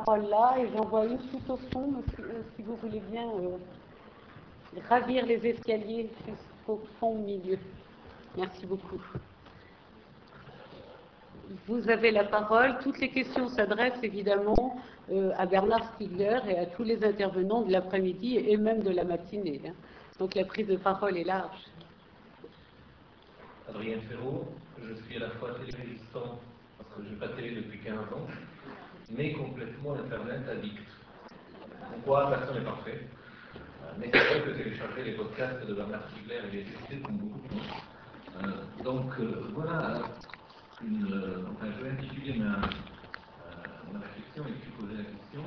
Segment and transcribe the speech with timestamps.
[0.00, 3.28] parole là et j'en vois une tout au fond, monsieur, euh, si vous voulez bien
[3.28, 3.58] euh,
[5.26, 7.58] les escaliers jusqu'au fond milieu.
[8.36, 9.00] Merci beaucoup.
[11.66, 12.78] Vous avez la parole.
[12.82, 17.72] Toutes les questions s'adressent évidemment euh, à Bernard Stiegler et à tous les intervenants de
[17.72, 19.60] l'après-midi et même de la matinée.
[19.66, 19.74] hein.
[20.18, 21.64] Donc la prise de parole est large.
[23.68, 24.46] Adrien Ferraud,
[24.82, 26.38] je suis à la fois télé-résistant,
[26.78, 28.26] parce que je n'ai pas télé depuis 15 ans,
[29.10, 30.86] mais complètement Internet addict.
[31.92, 32.30] Pourquoi?
[32.30, 33.08] Personne n'est parfait.
[33.56, 33.58] Euh,
[33.98, 37.54] Mais c'est vrai que télécharger les podcasts de Bernard Stiegler et les tester comme beaucoup
[37.54, 37.62] monde.
[38.44, 40.02] Euh, donc euh, voilà,
[40.80, 42.60] je vais intituler ma,
[43.92, 45.42] ma réflexion et puis poser la question.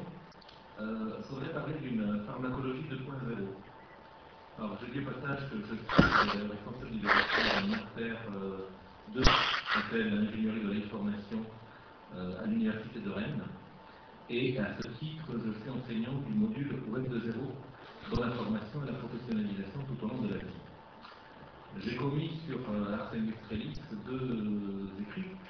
[0.79, 3.65] Euh, je voudrais parler d'une pharmacologie 2.0.
[4.57, 5.85] Alors, je dis au passage que je suis
[6.49, 8.69] responsable d'innovation d'un ministère euh,
[9.07, 9.29] de qui
[9.73, 11.45] s'appelle l'ingénierie de l'information
[12.15, 13.45] à l'Université de Rennes.
[14.29, 17.65] Et à ce titre, je suis enseignant du module Web 2.0
[18.07, 20.61] dans la formation et la professionnalisation tout au long de la vie.
[21.75, 25.41] J'ai commis sur euh, Ars Industrialis deux écrits,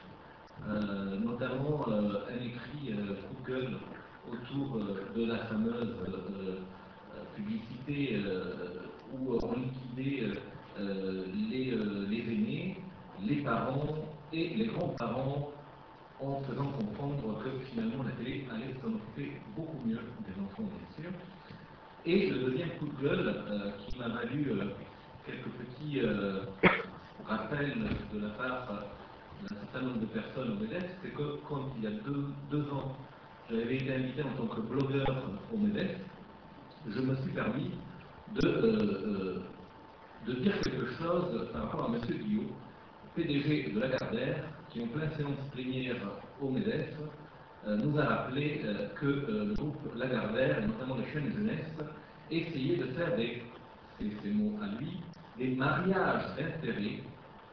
[0.62, 3.80] euh, notamment euh, un écrit euh, Google
[4.26, 6.66] autour euh, de la fameuse euh,
[7.14, 10.36] euh, publicité euh, où on liquidait euh,
[10.78, 11.26] euh,
[11.74, 15.65] euh, les aînés, les parents et les grands-parents
[16.22, 21.04] en faisant comprendre que finalement la télé allait s'en occuper beaucoup mieux des enfants, bien
[21.04, 21.12] sûr.
[22.06, 24.66] Et le deuxième coup de gueule euh, qui m'a valu euh,
[25.26, 26.42] quelques petits euh,
[27.26, 27.74] rappels
[28.14, 28.68] de la part
[29.42, 31.92] d'un certain nombre de personnes au MEDES, c'est que quand il y a
[32.52, 32.96] deux, ans,
[33.50, 35.98] j'avais été invité en tant que blogueur au MEDES,
[36.88, 37.72] je me suis permis
[38.34, 39.42] de,
[40.28, 42.02] dire quelque chose par rapport à M.
[42.02, 42.52] Guillot,
[43.16, 44.44] PDG de Lagardère,
[44.76, 45.96] qui en pleine séance plénière
[46.42, 46.98] au MEDES,
[47.66, 51.72] euh, nous a rappelé euh, que euh, le groupe Lagardère, notamment les chaînes jeunesse,
[52.30, 53.42] essayait de faire des,
[54.00, 55.00] ces mots à lui,
[55.38, 57.00] des mariages d'intérêt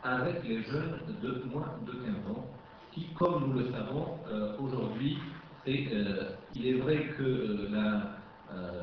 [0.03, 2.45] avec les jeunes de moins de 15 ans,
[2.91, 4.19] qui, comme nous le savons,
[4.59, 5.17] aujourd'hui,
[5.65, 5.87] c'est,
[6.57, 8.17] il est vrai que la,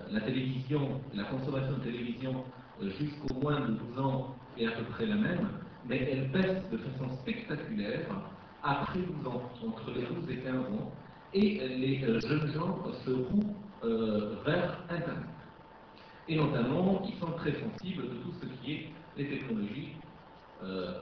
[0.10, 2.46] la télévision, la consommation de télévision
[2.98, 5.50] jusqu'au moins de 12 ans est à peu près la même,
[5.88, 8.08] mais elle baisse de façon spectaculaire
[8.64, 10.92] après 12 ans, entre les 12 et 15 ans,
[11.34, 15.26] et les euh, jeunes gens se rouent euh, vers Internet.
[16.28, 19.94] Et notamment, ils sont très sensibles de tout ce qui est les technologies
[20.64, 21.00] euh,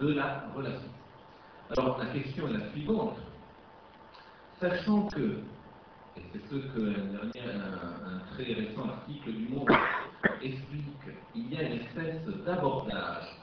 [0.00, 0.90] de la relation.
[1.76, 3.16] Alors, la question est la suivante.
[4.60, 5.40] Sachant que,
[6.16, 9.70] et c'est ce que un, un très récent article du Monde
[10.42, 10.84] explique,
[11.34, 13.37] il y a une espèce d'abordage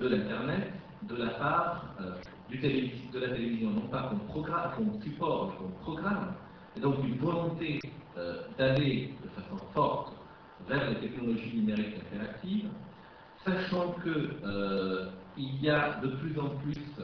[0.00, 5.48] de l'Internet de la part euh, de la télévision, non pas comme, programme, comme support,
[5.50, 6.34] mais comme programme,
[6.76, 7.80] et donc une volonté
[8.16, 10.12] euh, d'aller de façon forte
[10.68, 12.70] vers les technologies numériques interactives,
[13.44, 14.08] sachant que
[14.44, 16.96] euh, y a de plus en plus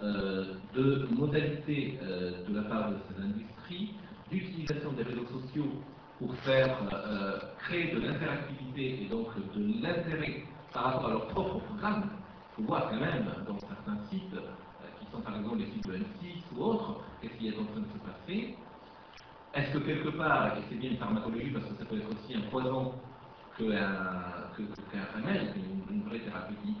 [0.00, 5.84] de modalités de la part de ces industries d'utilisation des réseaux sociaux
[6.18, 6.76] pour faire
[7.58, 10.42] créer de l'interactivité et donc de l'intérêt
[10.72, 12.21] par rapport à leur propre programme.
[12.56, 14.50] Faut voir quand même dans certains sites, euh,
[15.00, 17.80] qui sont par exemple les sites de M6 ou autres, qu'est-ce qui est en train
[17.80, 18.56] de se passer.
[19.54, 22.34] Est-ce que quelque part, et c'est bien une pharmacologie parce que ça peut être aussi
[22.34, 22.92] un poison
[23.58, 26.78] qu'un que, qu'un remède, une, une vraie thérapeutique,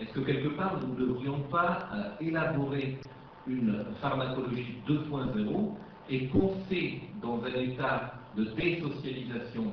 [0.00, 2.98] est-ce que quelque part nous ne devrions pas euh, élaborer
[3.46, 5.74] une pharmacologie 2.0
[6.10, 9.72] et penser dans un état de désocialisation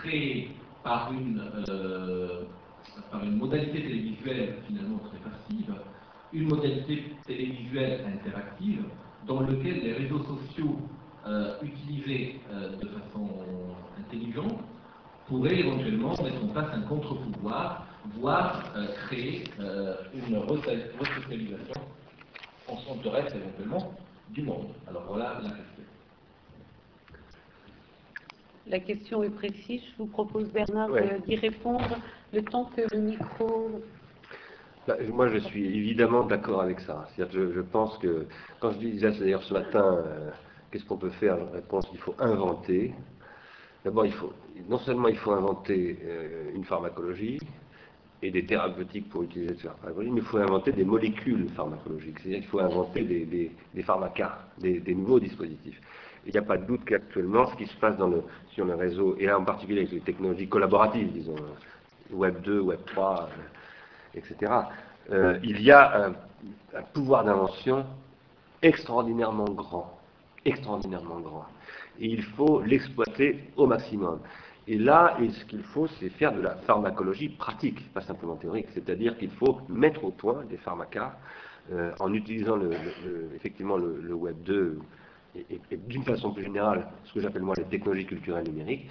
[0.00, 0.50] créé
[0.82, 2.44] par une, euh,
[3.10, 5.74] par une modalité télévisuelle finalement très passive,
[6.32, 8.90] une modalité télévisuelle interactive
[9.22, 10.90] dans laquelle les réseaux sociaux
[11.26, 14.60] euh, utilisés euh, de façon intelligente
[15.26, 19.54] pourraient éventuellement mettre en place un contre-pouvoir, voire euh, créer
[20.12, 21.82] une reso- resocialisation
[22.66, 24.74] en son de reste éventuellement du monde.
[24.86, 25.84] Alors voilà la question.
[28.66, 29.82] La question est précise.
[29.92, 31.12] Je vous propose, Bernard, Ouais.
[31.12, 31.96] euh, d'y répondre
[32.32, 33.70] le temps que le micro.
[34.86, 37.06] Bah, moi, je suis évidemment d'accord avec ça.
[37.14, 38.26] C'est-à-dire, je, je pense que,
[38.60, 40.30] quand je disais d'ailleurs ce matin, euh,
[40.70, 41.38] qu'est-ce qu'on peut faire?
[41.38, 42.92] Je réponse qu'il faut inventer.
[43.84, 44.32] D'abord, il faut,
[44.68, 47.38] non seulement il faut inventer euh, une pharmacologie
[48.22, 52.20] et des thérapeutiques pour utiliser cette pharmacologie, mais il faut inventer des molécules pharmacologiques.
[52.20, 55.80] C'est-à-dire qu'il faut inventer des, des, des pharmacas, des, des nouveaux dispositifs.
[56.26, 57.96] Il n'y a pas de doute qu'actuellement, ce qui se passe
[58.50, 61.34] sur le réseau, et là en particulier avec les technologies collaboratives, disons,
[62.12, 64.52] Web 2, Web 3, euh, etc.,
[65.10, 66.12] euh, il y a un,
[66.92, 67.84] pouvoir d'invention
[68.62, 69.98] extraordinairement grand.
[70.44, 71.46] extraordinairement grand.
[71.98, 74.20] Et il faut l'exploiter au maximum.
[74.68, 78.66] Et là, ce qu'il faut, c'est faire de la pharmacologie pratique, pas simplement théorique.
[78.72, 81.16] C'est-à-dire qu'il faut mettre au point des pharmacas
[81.72, 82.58] euh, en utilisant
[83.34, 84.78] effectivement le, Web 2
[85.36, 88.88] et, d'une façon plus générale, ce que j'appelle moi les technologies culturelles numériques,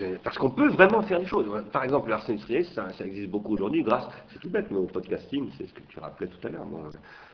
[0.00, 1.46] euh, parce qu'on peut vraiment faire des choses.
[1.72, 5.50] Par exemple, l'art ça, ça existe beaucoup aujourd'hui grâce, c'est tout bête, mais au podcasting,
[5.56, 6.66] c'est ce que tu rappelais tout à l'heure.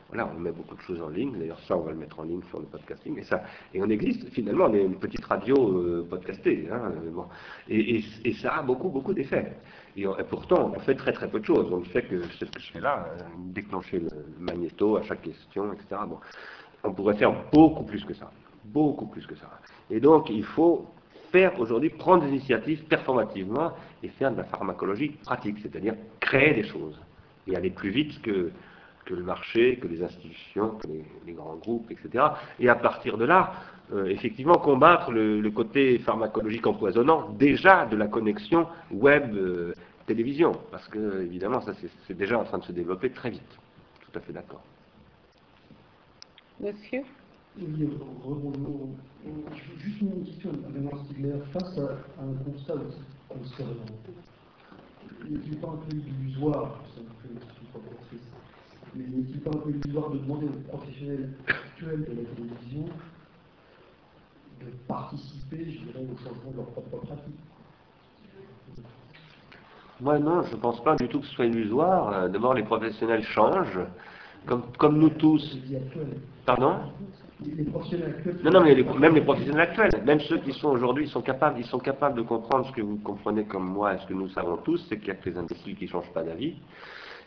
[0.09, 1.37] voilà, on met beaucoup de choses en ligne.
[1.37, 3.17] D'ailleurs, ça, on va le mettre en ligne sur le podcasting.
[3.17, 3.43] Et, ça,
[3.73, 6.67] et on existe, finalement, on est une petite radio euh, podcastée.
[6.71, 7.25] Hein, bon.
[7.69, 8.01] et,
[8.41, 9.53] ça a beaucoup, beaucoup d'effets.
[9.95, 11.71] Et, pourtant, on fait très très peu de choses.
[11.71, 15.21] On ne fait que ce que je fais là, euh, déclencher le, magnéto à chaque
[15.21, 16.01] question, etc.
[16.07, 16.19] Bon.
[16.83, 18.31] On pourrait faire beaucoup plus que ça.
[18.65, 19.49] Beaucoup plus que ça.
[19.89, 20.85] Et donc, il faut
[21.31, 23.71] faire aujourd'hui, prendre des initiatives performativement
[24.03, 26.99] et faire de la pharmacologie pratique, c'est-à-dire créer des choses
[27.47, 28.51] et aller plus vite que,
[29.05, 30.87] que le marché, que les institutions, que
[31.25, 32.25] les, grands groupes, etc.
[32.59, 33.53] Et à partir de là,
[33.93, 41.61] euh, effectivement, combattre le, côté pharmacologique empoisonnant déjà de la connexion web-télévision, parce que évidemment,
[41.61, 41.73] ça
[42.07, 43.59] c'est déjà en train de se développer très vite.
[44.01, 44.61] Tout à fait d'accord.
[46.63, 47.03] Monsieur
[47.57, 47.89] oui,
[49.79, 51.35] juste une question à Bernard Stiegler.
[51.51, 53.85] Face à, un constat aussi concernant,
[55.29, 57.39] n'est-il pas un peu illusoire, ça me fait une
[58.95, 62.85] mais n'est-il pas un peu illusoire de demander aux professionnels actuels de la télévision
[64.61, 67.35] de participer, je dirais, au changement de leur propre pratique
[69.99, 72.13] Moi, non, je ne pense pas du tout que ce soit illusoire.
[72.13, 73.81] Euh, d'abord, les professionnels changent,
[74.45, 75.59] comme, comme nous tous.
[76.45, 76.75] Pardon
[78.43, 81.59] non, non, mais même les professionnels actuels, même ceux qui sont aujourd'hui, ils sont capables,
[81.59, 84.29] ils sont capables de comprendre ce que vous comprenez comme moi et ce que nous
[84.29, 86.55] savons tous, c'est qu'il n'y a que les imbéciles qui ne changent pas d'avis,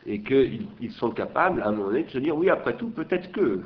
[0.06, 3.30] et qu'ils sont capables, à un moment donné, de se dire, oui, après tout, peut-être
[3.32, 3.60] que.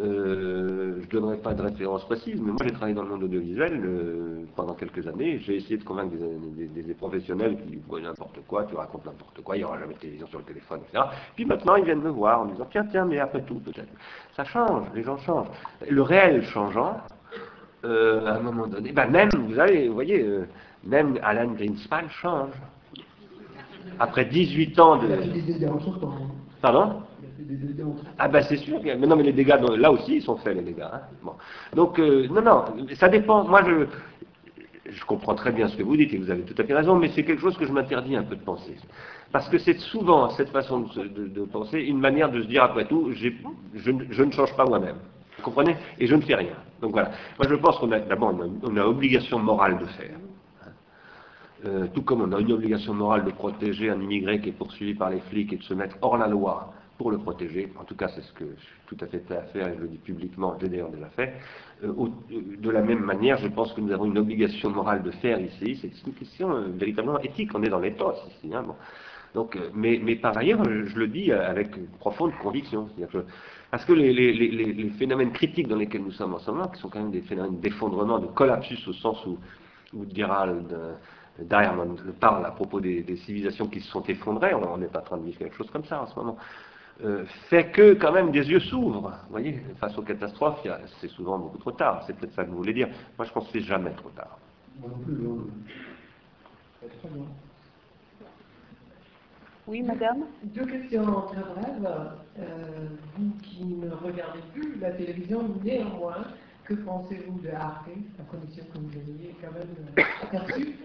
[0.00, 3.24] Euh, je ne donnerai pas de référence précise, mais moi j'ai travaillé dans le monde
[3.24, 5.38] audiovisuel euh, pendant quelques années.
[5.40, 9.60] J'ai essayé de convaincre des, professionnels qui voient n'importe quoi, tu racontes n'importe quoi, il
[9.60, 11.04] n'y aura jamais de télévision sur le téléphone, etc.
[11.34, 13.92] Puis maintenant ils viennent me voir en me disant tiens, tiens, mais après tout, peut-être.
[14.34, 15.48] Ça change, les gens changent.
[15.88, 16.98] Le réel changeant,
[17.84, 20.26] euh, à un moment donné, ben même, vous, avez, vous voyez,
[20.84, 22.52] même Alan Greenspan change.
[23.98, 25.08] Après 18 ans de.
[26.62, 27.02] Pardon?
[28.18, 30.62] Ah ben c'est sûr, mais non mais les dégâts, là aussi ils sont faits les
[30.62, 30.82] dégâts.
[30.82, 31.00] Hein.
[31.74, 32.64] Donc euh, non, non,
[32.94, 33.44] ça dépend.
[33.44, 33.86] Moi je,
[34.90, 36.96] je comprends très bien ce que vous dites et vous avez tout à fait raison,
[36.96, 38.76] mais c'est quelque chose que je m'interdis un peu de penser.
[39.32, 43.12] Parce que c'est souvent cette façon de, penser une manière de se dire après tout,
[43.12, 43.28] je,
[43.74, 44.96] je, ne change pas moi-même.
[45.36, 45.76] Vous comprenez?
[45.98, 46.54] Et je ne fais rien.
[46.80, 47.10] Donc voilà.
[47.38, 50.16] Moi je pense qu'on a d'abord on a, obligation morale de faire.
[51.66, 54.94] Euh, tout comme on a une obligation morale de protéger un immigré qui est poursuivi
[54.94, 57.72] par les flics et de se mettre hors la loi pour le protéger.
[57.80, 59.74] En tout cas, c'est ce que je suis tout à fait prêt à faire et
[59.74, 61.32] je le dis publiquement, j'ai d'ailleurs déjà fait.
[61.82, 61.94] Euh,
[62.30, 65.78] de la même manière, je pense que nous avons une obligation morale de faire ici.
[65.80, 67.52] C'est une question euh, véritablement éthique.
[67.54, 68.54] On est dans l'éthos ici.
[68.54, 68.66] Hein.
[69.32, 72.90] Donc, euh, mais, par ailleurs, je, le dis avec une profonde conviction.
[73.70, 77.00] parce que les, phénomènes critiques dans lesquels nous sommes en ce moment, qui sont quand
[77.00, 79.38] même des phénomènes d'effondrement, de collapsus au sens où,
[79.94, 80.70] où Gerald
[81.38, 85.16] Diamond parle à propos des, civilisations qui se sont effondrées, on n'est pas en train
[85.16, 86.36] de vivre quelque chose comme ça en ce moment.
[87.02, 89.10] Euh, fait que quand même des yeux s'ouvrent.
[89.26, 90.66] Vous voyez, face aux catastrophes,
[91.00, 92.02] c'est souvent beaucoup trop tard.
[92.06, 92.88] C'est peut-être ça que vous voulez dire.
[93.16, 94.38] Moi, je pense que c'est jamais trop tard.
[99.66, 102.12] Oui, madame Deux questions très brèves.
[102.38, 106.24] Euh, vous qui ne regardez plus la télévision, néanmoins,
[106.64, 107.88] que pensez-vous de Arte,
[108.18, 110.76] à condition que vous ayez quand même euh, aperçu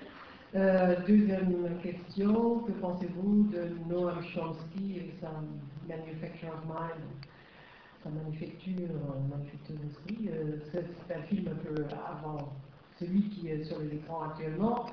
[0.55, 5.29] euh, deuxième question, que pensez-vous de Noam Chomsky et sa
[5.87, 7.05] Manufacture Mind,
[8.03, 8.89] sa manufacture,
[9.29, 12.53] manufacture aussi euh, C'est un film un peu avant
[12.99, 14.85] celui qui est sur les écrans actuellement,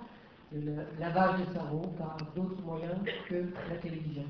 [0.53, 4.25] le lavage de cerveau par d'autres moyens que la télévision.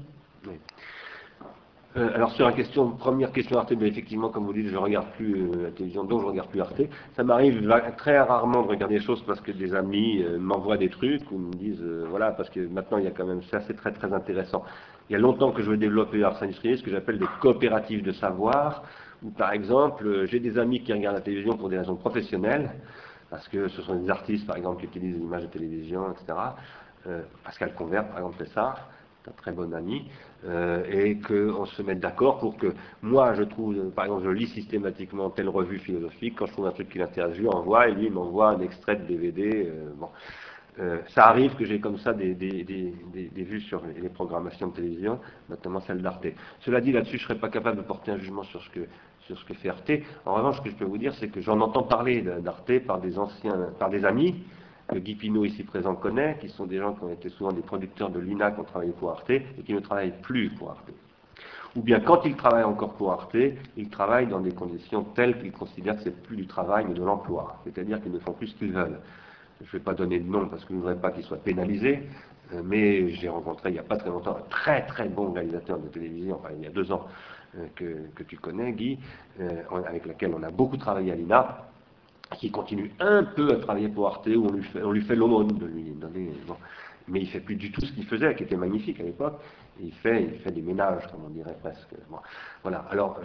[1.97, 4.79] Euh, alors sur la question, première question Arte, mais effectivement, comme vous dites, je ne
[4.79, 6.83] regarde plus euh, la télévision, donc je ne regarde plus Arte.
[7.17, 11.31] Ça m'arrive très rarement de regarder des choses parce que des amis m'envoient des trucs
[11.31, 13.93] ou me disent, voilà, parce que maintenant il y a quand même, c'est assez très
[13.93, 14.65] très intéressant.
[15.09, 18.03] Il y a longtemps que je veux développer Ars Industrialis, ce que j'appelle des coopératives
[18.03, 18.85] de savoir,
[19.23, 22.71] où par exemple, j'ai des amis qui regardent la télévision pour des raisons professionnelles,
[23.31, 26.39] parce que ce sont des artistes par exemple qui utilisent l'image de télévision, etc.
[27.45, 28.75] Pascal Convert par exemple fait ça
[29.29, 30.05] un très bon ami,
[30.45, 34.49] euh, et qu'on se mette d'accord pour que moi, je trouve, par exemple, je lis
[34.49, 37.93] systématiquement telle revue philosophique, quand je trouve un truc qui l'intéresse, je lui envoie, et
[37.93, 39.67] lui il m'envoie un extrait de DVD.
[39.67, 40.09] Euh, bon.
[40.81, 45.81] Euh, ça arrive que j'ai comme ça des, vues sur les, programmations de télévision, notamment
[45.81, 46.27] celle d'Arte.
[46.61, 49.55] Cela dit, là-dessus, je ne serais pas capable de porter un jugement sur ce que,
[49.55, 49.93] fait Arte.
[50.25, 53.01] En revanche, ce que je peux vous dire, c'est que j'en entends parler d'Arte par
[53.01, 54.43] des anciens, par des amis
[54.89, 57.63] que Guy Pinot ici présent connaît, qui sont des gens qui ont été souvent des
[57.63, 60.91] producteurs de l'UNA qui ont travaillé pour Arte et qui ne travaillent plus pour Arte.
[61.77, 63.37] Ou bien quand ils travaillent encore pour Arte,
[63.77, 67.03] ils travaillent dans des conditions telles qu'ils considèrent que c'est plus du travail mais de
[67.03, 68.99] l'emploi, c'est-à-dire qu'ils ne font plus ce qu'ils veulent.
[69.65, 71.39] Je ne vais pas donner de nom parce que je ne voudrais pas qu'ils soient
[71.39, 72.03] pénalisés,
[72.53, 75.79] euh, mais j'ai rencontré il n'y a pas très longtemps un très très bon réalisateur
[75.79, 77.07] de télévision, enfin il y a deux ans,
[77.59, 78.99] euh, que, tu connais, Guy,
[79.41, 81.67] euh, avec lequel on a beaucoup travaillé à l'INA,
[82.39, 85.15] qui continue un peu à travailler pour Arte, où on lui fait, on lui fait
[85.15, 86.31] l'aumône de lui donner.
[87.09, 89.41] Mais il fait plus du tout ce qu'il faisait, qui était magnifique à l'époque.
[89.81, 91.89] Il fait, il fait des ménages, comme on dirait presque.
[92.63, 92.85] voilà.
[92.91, 93.21] Alors,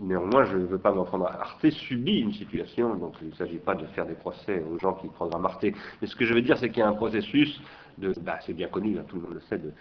[0.00, 1.26] néanmoins, je ne veux pas m'en prendre.
[1.26, 4.94] Arte subit une situation, donc il ne s'agit pas de faire des procès aux gens
[4.94, 5.66] qui programment Arte.
[6.00, 7.60] Mais ce que je veux dire, c'est qu'il y a un processus
[7.98, 9.72] bah, c'est bien connu, hein, tout le monde le sait, de,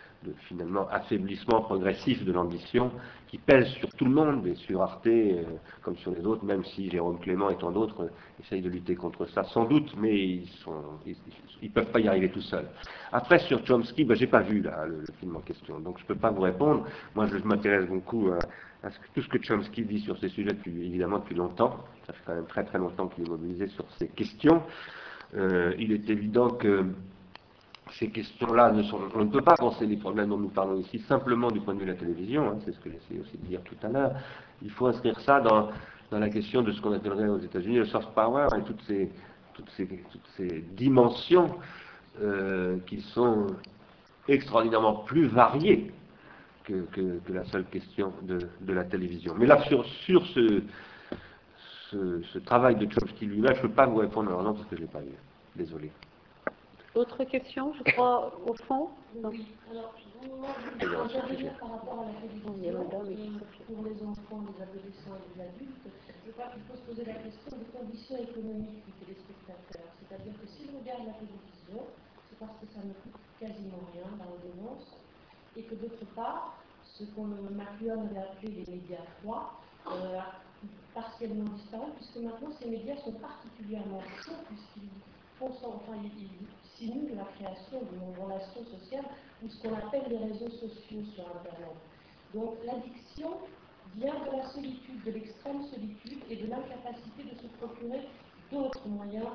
[0.48, 2.92] finalement affaiblissement progressif de l'ambition
[3.28, 5.44] qui pèse sur tout le monde et sur Arte euh,
[5.82, 8.10] comme sur les autres, même si Jérôme Clément et tant d'autres euh,
[8.42, 10.48] essayent de lutter contre ça, sans doute, mais ils
[11.62, 12.68] ne peuvent pas y arriver tout seuls.
[13.12, 16.16] Après, sur Chomsky, bah, j'ai pas vu là, le, film en question, donc je peux
[16.16, 16.86] pas vous répondre.
[17.16, 21.20] Moi, je, m'intéresse beaucoup à, tout ce que Chomsky dit sur ces sujets, depuis, évidemment,
[21.20, 21.84] depuis longtemps.
[22.08, 24.64] Ça fait quand même très très longtemps qu'il est mobilisé sur ces questions.
[25.36, 26.86] Euh, il est évident que
[27.92, 29.00] ces questions-là ne sont.
[29.14, 31.80] On ne peut pas penser les problèmes dont nous parlons ici simplement du point de
[31.80, 34.12] vue de la télévision, hein, c'est ce que j'essayais aussi de dire tout à l'heure.
[34.62, 35.70] Il faut inscrire ça dans,
[36.12, 39.12] la question de ce qu'on appellerait aux États-Unis le soft power et toutes ces,
[39.54, 39.70] toutes
[40.38, 41.56] ces, dimensions
[42.22, 43.48] euh, qui sont
[44.28, 45.92] extraordinairement plus variées
[46.64, 49.36] que, la seule question de, la télévision.
[49.38, 50.64] Mais là, sur, ce,
[51.92, 54.82] ce, travail de Chomsky lui-même, je ne peux pas vous répondre maintenant parce que je
[54.82, 55.12] ne l'ai pas vu.
[55.56, 55.92] Désolé.
[56.96, 62.88] Autre question, je crois, au fond Oui, alors, je par rapport à la télévision.
[63.68, 65.88] Pour les enfants, les adolescents et les adultes,
[66.26, 69.84] je crois qu'il faut se poser la question des conditions économiques du téléspectateur.
[70.00, 71.84] C'est-à-dire que s'il regarde la télévision,
[72.30, 74.88] c'est parce que ça ne coûte quasiment rien dans l'ordonnance,
[75.58, 76.64] et que d'autre part,
[76.96, 79.60] ce qu'on McLuhan avait appelé les médias froids,
[79.92, 80.20] euh,
[80.94, 84.90] partiellement disparu, puisque maintenant ces médias sont particulièrement chauds, puisqu'ils
[85.38, 89.06] font, enfin, ils, simule la création d'une relation sociale
[89.44, 91.76] ou ce qu'on appelle les réseaux sociaux sur Internet.
[92.34, 93.38] Donc l'addiction
[93.96, 98.08] vient de la solitude, de l'extrême solitude et de l'incapacité de se procurer
[98.52, 99.28] d'autres moyens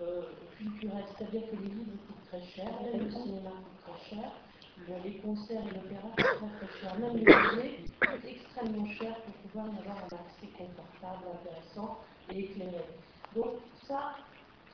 [0.00, 0.22] euh,
[0.56, 1.04] culturels.
[1.16, 4.32] C'est-à-dire que les livres coûtent très cher, même le cinéma coûte très cher,
[5.04, 9.66] les concerts et l'opéra coûtent très cher, même les musées coûtent extrêmement cher pour pouvoir
[9.66, 11.98] y avoir un accès confortable, intéressant
[12.32, 12.84] et éclairé.
[13.34, 14.16] Donc ça,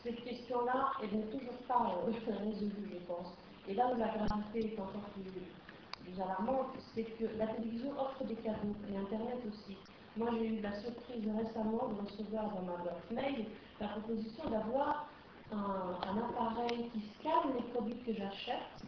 [0.02, 2.10] cette question-là, elle n'est toujours pas euh,
[2.44, 3.36] résolue, je pense.
[3.68, 8.34] Et là où la gravité est encore plus, alarmante, c'est que la télévision offre des
[8.34, 9.76] cadeaux, et Internet aussi.
[10.16, 13.46] Moi, j'ai eu la surprise récemment de recevoir dans ma boîte mail
[13.80, 15.08] la proposition d'avoir
[15.52, 18.84] un, appareil qui scanne les produits que j'achète.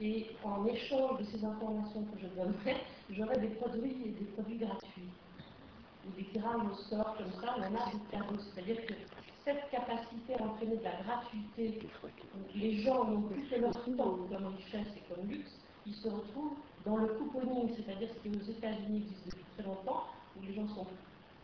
[0.00, 2.76] Et en échange de ces informations que je donnerai,
[3.10, 5.10] j'aurai des produits des produits gratuits.
[6.06, 8.38] Ou des tirages au sort comme ça, on a des cadeaux.
[8.54, 8.94] C'est-à-dire que
[9.46, 11.78] cette capacité à entraîner de la gratuité,
[12.56, 15.52] les gens n'ont plus que leur temps comme richesse et comme luxe,
[15.86, 20.02] ils se retrouvent dans le couponing, c'est-à-dire ce qui aux États-Unis existe depuis très longtemps,
[20.36, 20.86] où les gens sont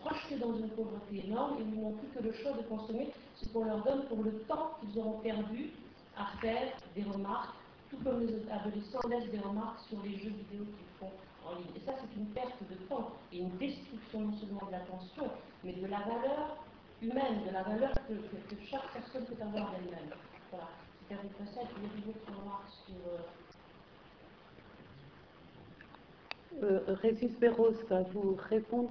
[0.01, 3.49] projetés dans une pauvreté énorme et ils n'ont plus que le choix de consommer ce
[3.51, 5.71] qu'on leur donne pour le temps qu'ils auront perdu
[6.17, 7.55] à faire des remarques,
[7.89, 11.13] tout comme les adolescents laissent des remarques sur les jeux vidéo qu'ils font
[11.47, 11.71] en ligne.
[11.77, 15.31] Et ça, c'est une perte de temps et une destruction non seulement de l'attention,
[15.63, 16.59] mais de la valeur
[17.03, 18.15] humaine, de la valeur que,
[18.71, 20.15] chaque personne peut avoir d'elle-même.
[20.51, 20.69] Voilà.
[21.09, 21.61] C'est à peu près ça.
[21.77, 22.95] Il y a d'autres remarques sur.
[26.63, 28.91] Euh, euh Régis Béros va vous répondre.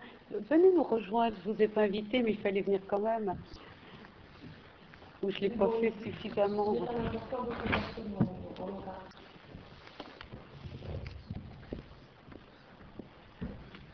[0.50, 3.36] Venez nous rejoindre, je ne vous ai pas invité, mais il fallait venir quand même.
[5.24, 6.76] Ou je ne l'ai pas fait suffisamment.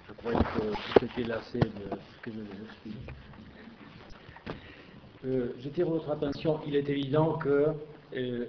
[0.08, 3.12] Je crois que c'était lassé de ce que je vous explique.
[5.28, 7.74] Euh, je tire votre attention, il est évident que euh,
[8.14, 8.46] euh,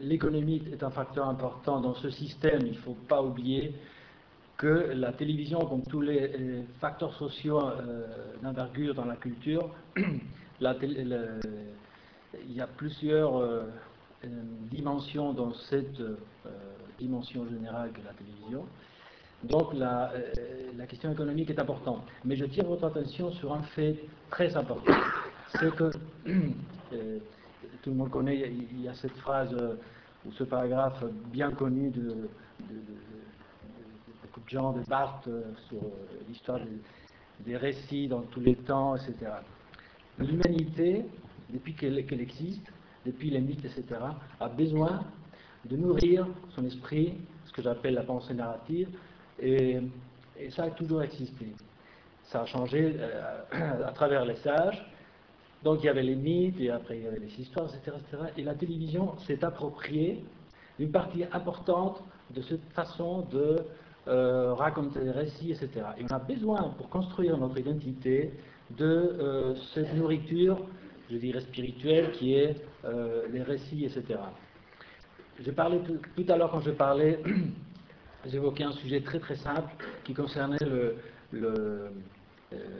[0.00, 2.62] l'économie est un facteur important dans ce système.
[2.62, 3.72] Il ne faut pas oublier
[4.56, 7.62] que la télévision, comme tous les, facteurs sociaux
[8.42, 10.06] d'envergure dans la culture, il
[12.48, 13.66] y a plusieurs
[14.70, 16.00] dimensions dans cette
[16.98, 18.64] dimension générale que la télévision.
[19.44, 20.10] Donc la,
[20.88, 22.06] question économique est importante.
[22.24, 23.96] Mais je tire votre attention sur un fait
[24.30, 24.94] très important
[25.58, 25.90] c'est que
[26.28, 27.18] euh,
[27.82, 29.76] tout le monde connaît, il y a cette phrase euh,
[30.26, 32.28] ou ce paragraphe bien connu de,
[34.22, 35.80] beaucoup de gens, de Barthes, euh, sur
[36.28, 36.60] l'histoire
[37.40, 39.32] des récits dans tous les temps, etc.
[40.18, 41.04] L'humanité,
[41.50, 42.66] depuis qu'elle existe,
[43.04, 43.84] depuis les mythes, etc.,
[44.40, 45.04] a besoin
[45.64, 48.88] de nourrir son esprit, ce que j'appelle la pensée narrative,
[49.40, 49.80] et,
[50.50, 51.54] ça a toujours existé.
[52.24, 54.84] Ça a changé euh, à travers les sages,
[55.66, 57.96] donc il y avait les mythes, et après il y avait les histoires, etc.
[57.98, 58.22] etc.
[58.36, 60.22] et la télévision s'est appropriée
[60.78, 63.56] une partie importante de cette façon de
[64.06, 65.68] euh, raconter des récits, etc.
[65.98, 68.30] Et on a besoin, pour construire notre identité,
[68.78, 70.56] de euh, cette nourriture,
[71.10, 72.54] je dirais spirituelle, qui est
[72.84, 74.20] euh, les récits, etc.
[75.44, 77.18] J'ai parlé tout, tout, à l'heure, quand je parlais,
[78.24, 79.72] j'évoquais un sujet très très simple
[80.04, 80.64] qui concernait
[81.32, 81.90] le,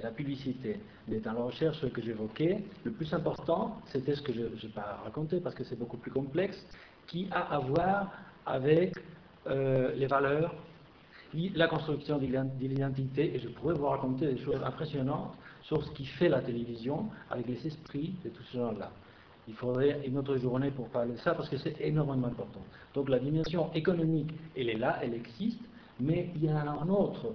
[0.02, 0.78] la publicité.
[1.08, 5.40] Dans la recherche que j'évoquais, le plus important, c'était ce que je n'ai pas raconté
[5.40, 6.56] parce que c'est beaucoup plus complexe,
[7.06, 8.12] qui a à voir
[8.44, 8.94] avec
[9.48, 10.54] euh, les valeurs,
[11.54, 12.26] la construction de
[12.60, 17.08] l'identité, et je pourrais vous raconter des choses impressionnantes sur ce qui fait la télévision
[17.30, 18.90] avec les esprits de tous ces gens-là.
[19.48, 22.60] Il faudrait une autre journée pour parler de ça parce que c'est énormément important.
[22.94, 25.60] Donc la dimension économique, elle est là, elle existe,
[26.00, 27.32] mais il y en a un autre.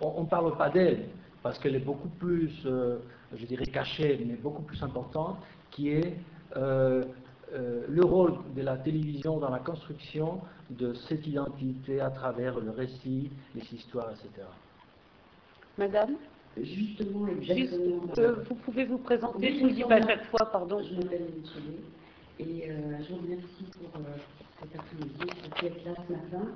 [0.00, 1.06] on ne parle pas d'elle
[1.42, 2.98] parce qu'elle est beaucoup plus, euh,
[3.36, 5.36] je dirais, cachée, mais beaucoup plus importante,
[5.70, 6.16] qui est
[6.56, 7.04] euh,
[7.52, 10.40] euh, le rôle de la télévision dans la construction
[10.70, 14.46] de cette identité à travers le récit, les histoires, etc.
[15.76, 16.16] Madame?
[16.56, 18.02] Justement, exactement.
[18.18, 20.82] Euh, vous pouvez vous présenter, je vous dis pas à chaque fois, pardon.
[20.82, 21.80] Je m'appelle Michele
[22.38, 24.00] et euh, je vous remercie pour
[24.60, 26.48] cet après-midi, pour être là ce matin.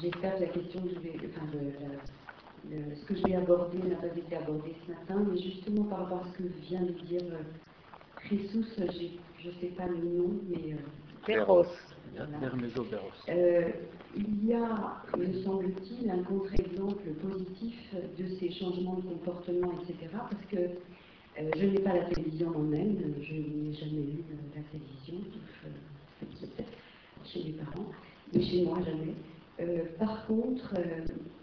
[0.00, 1.46] J'espère que la question que je vais, enfin,
[2.68, 6.18] ce que je vais aborder n'a pas été abordé ce matin, mais justement par rapport
[6.18, 7.22] à ce que vient de dire
[8.16, 8.66] Christus,
[9.38, 10.76] je ne sais pas le nom, mais...
[11.26, 11.66] Perros.
[13.28, 13.68] Euh,
[14.16, 20.10] il y a, me semble-t-il, un contre-exemple positif de ces changements de comportement, etc.
[20.12, 24.24] Parce que euh, je n'ai pas la télévision en même, je n'ai jamais eu
[24.56, 25.14] la télévision,
[26.40, 26.50] sauf
[27.24, 27.90] chez mes parents,
[28.34, 29.14] mais chez moi jamais.
[29.60, 30.74] Euh, par contre,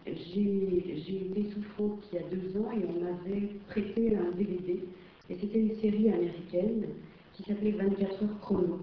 [0.06, 4.84] j'ai été souffrante il y a deux ans et on m'avait prêté un DVD
[5.30, 6.88] et c'était une série américaine
[7.34, 8.80] qui s'appelait 24 heures chrono.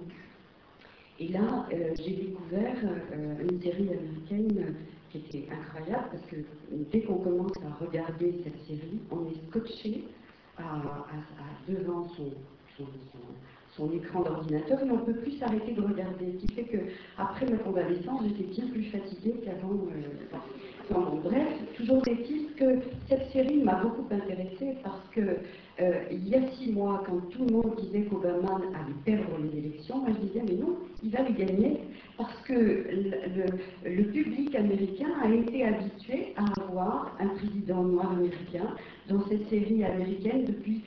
[1.19, 4.77] Et là, euh, j'ai découvert euh, une série américaine
[5.11, 6.37] qui était incroyable parce que
[6.93, 10.05] dès qu'on commence à regarder cette série, on est scotché
[11.69, 12.31] devant son,
[12.77, 12.85] son,
[13.93, 16.33] écran d'ordinateur et on ne peut plus s'arrêter de regarder.
[16.33, 19.75] Ce qui fait qu'après ma convalescence, j'étais bien plus fatiguée qu'avant.
[20.93, 25.21] Euh, bref, toujours est-il que cette série m'a beaucoup intéressée parce que
[25.81, 29.59] euh, il y a six mois, quand tout le monde disait qu'Obama allait perdre les
[29.59, 31.81] élections, moi je disais mais non, il va les gagner
[32.17, 38.77] parce que le, public américain a été habitué à avoir un président noir américain
[39.09, 40.85] dans cette série américaine depuis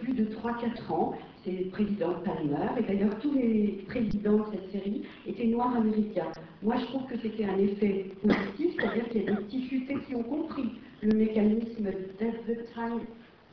[0.00, 1.14] plus de 3-4 ans.
[1.44, 6.32] C'est le président Palmer, et d'ailleurs tous les présidents de cette série étaient noirs américains.
[6.62, 9.96] Moi je trouve que c'était un effet positif, c'est-à-dire qu'il y a des petits futés
[10.06, 11.84] qui ont compris le mécanisme
[12.18, 12.98] d'advertisement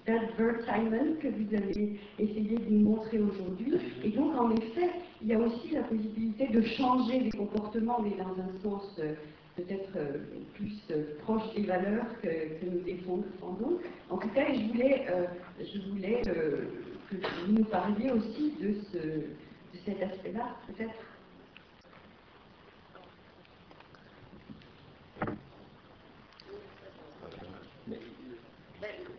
[0.06, 3.74] que vous avez essayé de nous montrer aujourd'hui.
[4.04, 4.90] Et donc, en effet,
[5.22, 9.14] il y a aussi la possibilité de changer les comportements, mais dans un sens euh,
[9.56, 10.18] peut-être euh,
[10.54, 13.80] plus euh, proche des valeurs que, nous défendons.
[14.10, 15.06] En tout cas, je voulais,
[15.60, 16.68] je voulais que
[17.46, 20.94] vous nous parliez aussi de, ce, de cet aspect-là, peut-être.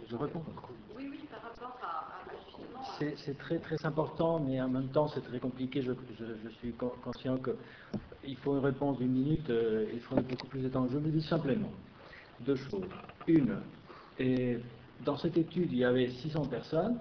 [0.08, 0.44] Je réponds.
[2.98, 5.82] C'est très très important, mais en même temps c'est très compliqué.
[5.82, 5.92] Je,
[6.58, 10.86] suis conscient qu'il faut une réponse d'une minute, euh, il faudrait beaucoup plus de temps.
[10.90, 11.70] Je vous dis simplement
[12.40, 12.84] deux choses.
[13.26, 13.58] Une,
[14.18, 14.58] et
[15.04, 16.98] dans cette étude, il y avait 600 personnes,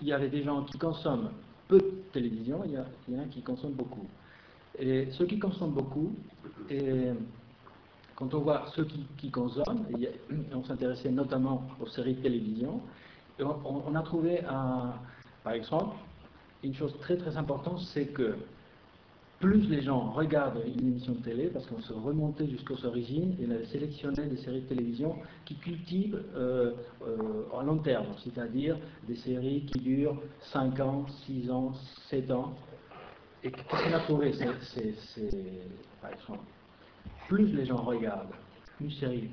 [0.00, 1.30] il y avait des gens qui consomment
[1.68, 4.06] peu de télévision, il y, a, il y en a qui consomment beaucoup.
[4.78, 6.14] Et ceux qui consomment beaucoup,
[6.68, 7.10] et
[8.16, 9.86] quand on voit ceux qui, consomment,
[10.52, 12.80] on s'intéressait notamment aux séries de télévision,
[13.38, 14.92] on, a trouvé, un,
[15.42, 15.96] par exemple,
[16.62, 18.36] une chose très très importante, c'est que
[19.40, 23.46] plus les gens regardent une émission de télé, parce qu'on se remontait jusqu'aux origines et
[23.48, 26.72] on avait sélectionné des séries de télévision qui cultivent euh,
[27.06, 28.76] euh, à long terme, c'est-à-dire
[29.08, 30.20] des séries qui durent
[30.52, 31.72] 5 ans, 6 ans,
[32.10, 32.54] 7 ans.
[33.42, 34.92] Et qu'est-ce qu'on a trouvé c'est,
[36.02, 36.44] Par exemple,
[37.26, 38.34] plus les gens regardent
[38.78, 39.30] une série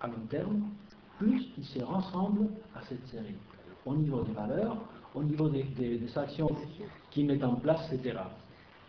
[0.00, 0.62] à long terme,
[1.18, 3.34] plus ils se rassemblent à cette série,
[3.84, 4.76] au niveau des valeurs,
[5.14, 5.64] au niveau des,
[6.16, 6.48] actions
[7.10, 8.18] qu'ils mettent en place, etc.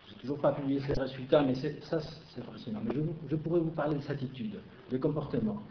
[0.06, 2.80] Je n'ai toujours pas publié ces résultats, mais ça, c'est fascinant.
[2.84, 2.94] Mais
[3.28, 4.58] je, pourrais vous parler de cette attitude,
[4.90, 5.62] de comportement.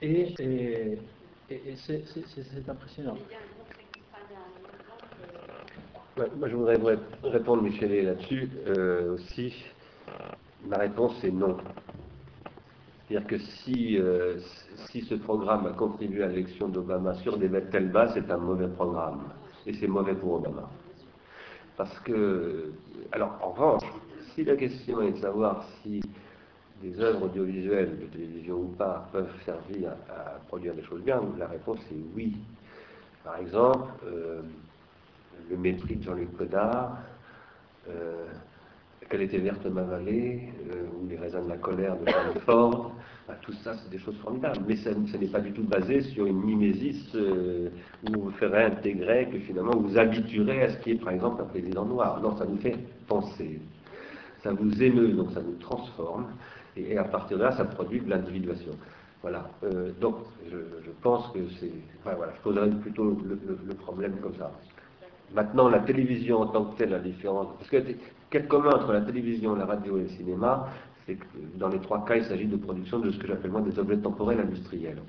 [0.00, 0.34] Et,
[1.50, 3.16] Et, c'est impressionnant.
[6.36, 6.78] Moi, je voudrais
[7.22, 9.54] répondre, Michel, là-dessus euh, aussi.
[10.66, 11.56] Ma réponse est non.
[13.08, 14.38] C'est-à-dire que si, euh,
[14.90, 18.36] si ce programme a contribué à l'élection d'Obama sur des bêtes telles bas, c'est un
[18.36, 19.22] mauvais programme.
[19.68, 20.68] Et c'est mauvais pour Obama.
[21.76, 22.72] Parce que,
[23.12, 23.84] alors en revanche,
[24.34, 26.00] si la question est de savoir si
[26.82, 31.46] des œuvres audiovisuelles, de télévision ou pas, peuvent servir à, produire des choses bien, la
[31.48, 32.36] réponse est oui.
[33.24, 34.40] Par exemple, euh,
[35.50, 36.96] le mépris de Jean-Luc Godard,
[37.90, 38.24] euh,
[39.10, 42.92] Quelle était verte ma vallée, euh, ou les raisins de la colère de Charles Ford,
[43.34, 44.58] tout ça c'est des choses formidables.
[44.66, 49.38] Mais ça, n'est pas du tout basé sur une mimésis où vous ferez intégrer que
[49.38, 52.20] finalement vous habituerez à ce qui est par exemple un président noir.
[52.20, 53.60] Non, ça nous fait penser.
[54.42, 56.26] Ça vous émeut, donc ça nous transforme
[56.78, 58.72] et, à partir de là, ça produit de l'individuation.
[59.22, 59.50] Voilà.
[59.64, 60.16] Euh, donc,
[60.50, 60.56] je,
[61.02, 61.72] pense que c'est.
[62.04, 64.52] voilà, je poserais plutôt le, problème comme ça.
[65.34, 67.48] Maintenant, la télévision en tant que telle, la différence.
[67.58, 67.78] Parce que
[68.30, 70.68] quel commun entre la télévision, la radio et le cinéma,
[71.56, 73.98] dans les trois cas, il s'agit de production de ce que j'appelle moi des objets
[73.98, 75.02] temporels industriels.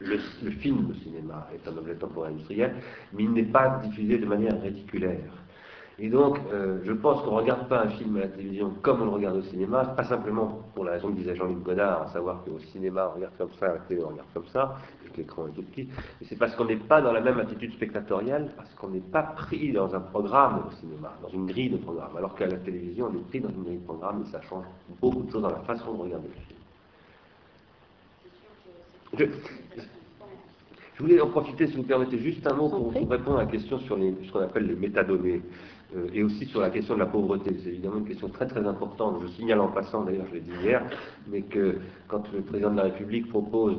[0.00, 2.76] Le, le, film, le cinéma, est un objet temporel industriel,
[3.12, 5.32] mais il n'est pas diffusé de manière réticulaire.
[6.00, 9.02] Et donc, euh, je pense qu'on ne regarde pas un film à la télévision comme
[9.02, 12.06] on le regarde au cinéma, pas simplement pour la raison que disait Jean-Luc Godard, à
[12.12, 15.10] savoir qu'au cinéma on regarde comme ça, à la télé on regarde comme ça, et
[15.10, 15.88] que l'écran est tout petit,
[16.20, 19.24] mais c'est parce qu'on n'est pas dans la même attitude spectatorielle, parce qu'on n'est pas
[19.24, 23.10] pris dans un programme au cinéma, dans une grille de programme, alors qu'à la télévision
[23.12, 24.66] on est pris dans une grille de programme et ça change
[25.00, 26.58] beaucoup de choses dans la façon de regarder le film.
[30.96, 33.78] Je, voulais en profiter, si vous permettez, juste un mot pour, répondre à la question
[33.80, 35.42] sur les, ce qu'on appelle les métadonnées.
[35.96, 37.50] Euh, et aussi sur la question de la pauvreté.
[37.62, 39.22] C'est évidemment une question très très importante.
[39.22, 40.82] Je signale en passant, d'ailleurs je l'ai dit hier,
[41.28, 43.78] mais que quand le président de la République propose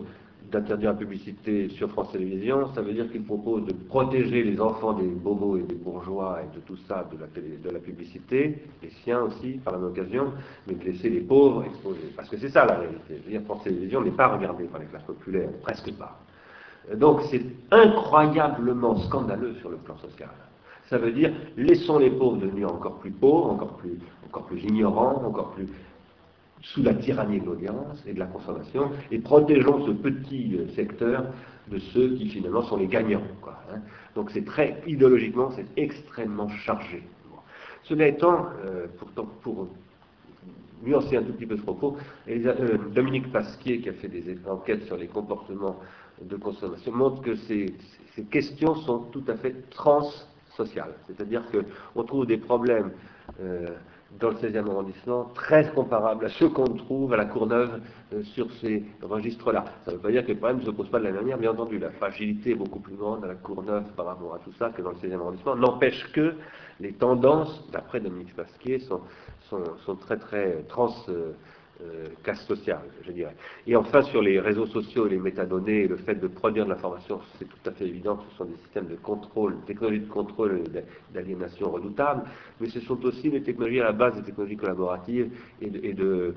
[0.51, 4.93] d'interdire la publicité sur France Télévisions, ça veut dire qu'il propose de protéger les enfants
[4.93, 9.59] des bobos et des bourgeois et de tout ça, de la, publicité, les siens aussi,
[9.63, 10.33] par la même occasion,
[10.67, 12.11] mais de laisser les pauvres exposés.
[12.15, 13.19] Parce que c'est ça la réalité.
[13.19, 16.19] Je veux dire, France Télévisions n'est pas regardée par les classes populaires, presque pas.
[16.95, 20.29] Donc c'est incroyablement scandaleux sur le plan social.
[20.89, 25.23] Ça veut dire laissons les pauvres devenir encore plus pauvres, encore plus, encore plus ignorants,
[25.23, 25.67] encore plus
[26.61, 31.25] sous la tyrannie de l'audience et de la consommation, et protégeons ce petit euh, secteur
[31.69, 33.23] de ceux qui finalement sont les gagnants.
[33.71, 33.79] Hein.
[34.15, 37.03] Donc c'est très, idéologiquement, c'est extrêmement chargé.
[37.83, 39.67] Cela étant, euh, pourtant, pour
[40.83, 41.97] nuancer un tout petit peu ce propos,
[42.27, 45.79] euh, Dominique Pasquier, qui a fait des enquêtes sur les comportements
[46.21, 47.73] de consommation, montre que ces,
[48.15, 50.09] ces questions sont tout à fait trans
[50.65, 52.91] c'est-à-dire qu'on trouve des problèmes
[53.41, 53.67] euh,
[54.19, 57.79] dans le 16e arrondissement très comparables à ceux qu'on trouve à la Courneuve
[58.13, 59.65] euh, sur ces registres-là.
[59.85, 61.21] Ça ne veut pas dire que les problèmes ne se posent pas de la même
[61.21, 61.77] manière, bien entendu.
[61.77, 64.81] La fragilité est beaucoup plus grande à la Courneuve par rapport à tout ça que
[64.81, 65.55] dans le 16e arrondissement.
[65.55, 66.33] N'empêche que
[66.79, 69.01] les tendances, d'après Dominique Pasquier, sont,
[69.49, 70.93] sont, très très trans.
[71.09, 71.33] Euh,
[72.23, 73.35] casse sociale, je dirais.
[73.65, 77.21] Et enfin, sur les réseaux sociaux et les métadonnées, le fait de produire de l'information,
[77.37, 80.63] c'est tout à fait évident que ce sont des systèmes de contrôle, technologies de contrôle
[81.13, 82.23] d'aliénation redoutables,
[82.59, 86.35] mais ce sont aussi des technologies à la base des technologies collaboratives et et de.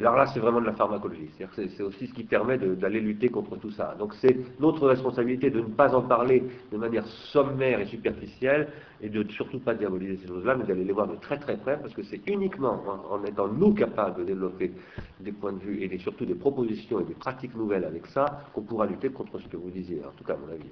[0.00, 1.28] Alors là, c'est vraiment de la pharmacologie.
[1.36, 3.96] C'est aussi ce qui permet d'aller lutter contre tout ça.
[3.98, 8.68] Donc c'est notre responsabilité de ne pas en parler de manière sommaire et superficielle
[9.00, 11.76] et de surtout pas diaboliser ces choses-là, mais d'aller les voir de très très près
[11.76, 14.72] parce que c'est uniquement en, étant nous capables de développer
[15.18, 18.62] des points de vue et surtout des propositions et des pratiques nouvelles avec ça qu'on
[18.62, 20.70] pourra lutter contre ce que vous disiez, en tout cas à mon avis.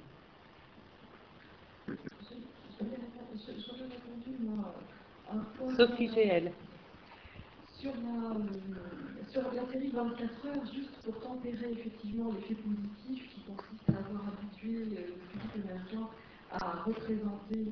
[5.77, 6.53] Sophie GL
[7.81, 13.41] sur la, euh, sur la série 24 heures, juste pour tempérer effectivement l'effet positif qui
[13.41, 16.09] consiste à avoir habitué euh, le public américain
[16.53, 17.65] à représenter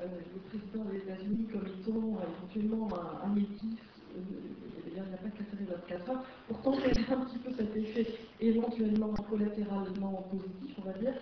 [0.00, 3.78] euh, le président des États-Unis comme étant éventuellement un, un métis,
[4.16, 7.76] il n'y a pas que la série 24 heures, pour tempérer un petit peu cet
[7.76, 8.06] effet
[8.40, 11.14] éventuellement collatéralement positif, on va dire,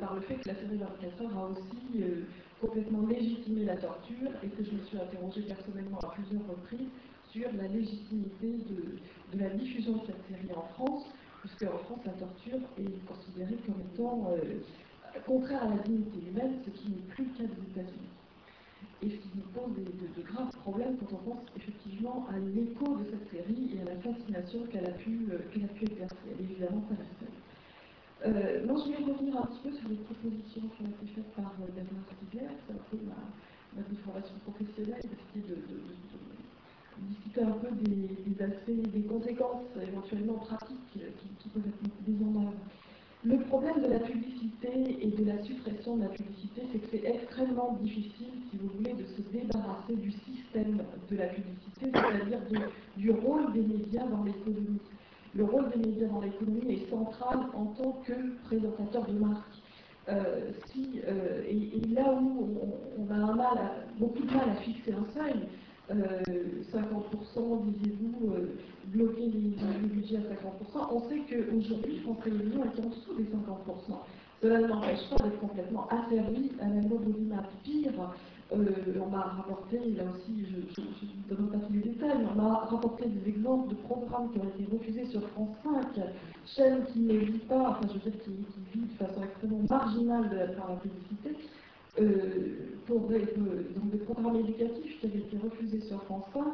[0.00, 2.02] par le fait que la série 24 heures a aussi
[2.64, 6.88] complètement légitimé la torture et que je me suis interrogée personnellement à plusieurs reprises
[7.30, 11.04] sur la légitimité de, la diffusion de cette série en France,
[11.40, 16.54] puisque en France la torture est considérée comme étant euh, contraire à la dignité humaine,
[16.64, 18.12] ce qui n'est plus le cas des États-Unis.
[19.02, 23.04] Et ce qui nous pose de, graves problèmes quand on pense effectivement à l'écho de
[23.10, 26.16] cette série et à la fascination qu'elle a, pu, euh, a pu exercer.
[26.30, 26.94] Elle est évidemment pas.
[28.26, 31.52] Euh, je vais revenir un petit peu sur les propositions qui ont été faites par
[31.60, 33.20] euh, Bernard c'est un peu ma,
[33.76, 35.80] ma formation professionnelle, d'essayer de, de,
[37.04, 42.22] discuter un peu des, aspects, des conséquences éventuellement pratiques euh, qui, qui peuvent être mises
[42.22, 42.54] en œuvre.
[43.24, 47.04] Le problème de la publicité et de la suppression de la publicité, c'est que c'est
[47.04, 52.40] extrêmement difficile, si vous voulez, de se débarrasser du système de la publicité, c'est-à-dire
[52.96, 54.80] du rôle des médias dans l'économie.
[55.36, 58.12] Le rôle des médias dans l'économie est central en tant que
[58.44, 59.54] présentateur de marque.
[60.08, 62.48] Euh, si, euh, et, là où
[62.98, 63.58] on, a mal
[63.98, 65.48] beaucoup de mal à fixer un seuil,
[65.90, 68.32] 50%, euh, disiez-vous,
[68.86, 73.98] bloquer les, budgets à 50%, on sait qu'aujourd'hui, France Télévisions est en dessous des 50%.
[74.42, 74.78] Cela ne pas
[75.24, 77.14] d'être complètement asservi à la mode.
[77.64, 78.14] Pire,
[78.52, 83.06] on m'a rapporté, là aussi, je ne donne pas tous les détails, on m'a rapporté
[83.06, 86.04] des exemples de programmes qui ont été refusés sur France 5,
[86.46, 88.30] chaîne qui ne vit pas, enfin je veux dire qui,
[88.74, 91.36] vit de façon extrêmement marginale par la publicité,
[92.00, 96.44] euh, pour des, euh, donc des programmes éducatifs qui avaient été refusés sur France 5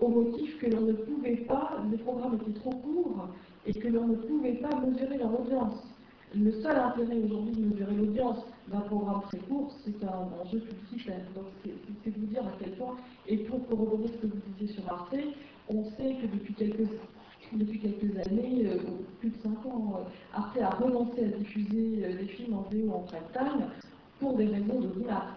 [0.00, 3.28] au motif que l'on ne pouvait pas, les programmes étaient trop courts
[3.66, 5.93] et que l'on ne pouvait pas mesurer leur audience.
[6.36, 11.20] Le seul intérêt aujourd'hui de mesurer l'audience d'un programme très court, c'est un enjeu publicitaire.
[11.36, 11.44] Donc
[12.02, 12.96] c'est vous dire à quel point,
[13.28, 15.14] et pour corroborer ce que vous disiez sur Arte,
[15.68, 16.88] on sait que depuis quelques,
[18.26, 18.78] années, euh,
[19.20, 22.92] plus de 5 ans, euh, Arte a relancé à diffuser euh, des films en VO
[22.92, 23.66] en prime time
[24.18, 24.88] pour des raisons de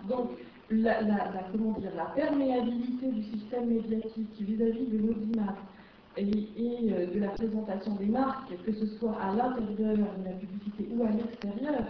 [0.09, 0.31] Donc
[0.71, 5.55] la, la perméabilité du système médiatique vis-à-vis de l'audimat
[6.17, 11.03] et, de la présentation des marques, que ce soit à l'intérieur de la publicité ou
[11.03, 11.83] à l'extérieur,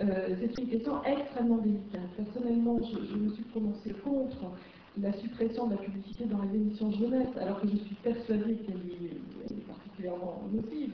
[0.00, 2.08] euh, c'est une question extrêmement délicate.
[2.16, 4.52] Personnellement, je, me suis prononcée contre
[5.00, 8.76] la suppression de la publicité dans les émissions jeunesse, alors que je suis persuadée qu'elle
[8.76, 10.92] est, particulièrement nocive.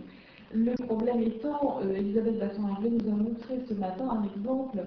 [0.53, 4.79] Le problème étant, euh, Elisabeth Basson-Harvey nous a montré ce matin un exemple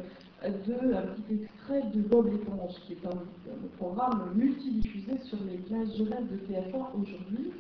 [0.44, 5.58] de un petit extrait de Bob l'éponge, qui est un, un programme multidiffusé sur les
[5.58, 7.52] classes jeunesse de TF1 aujourd'hui,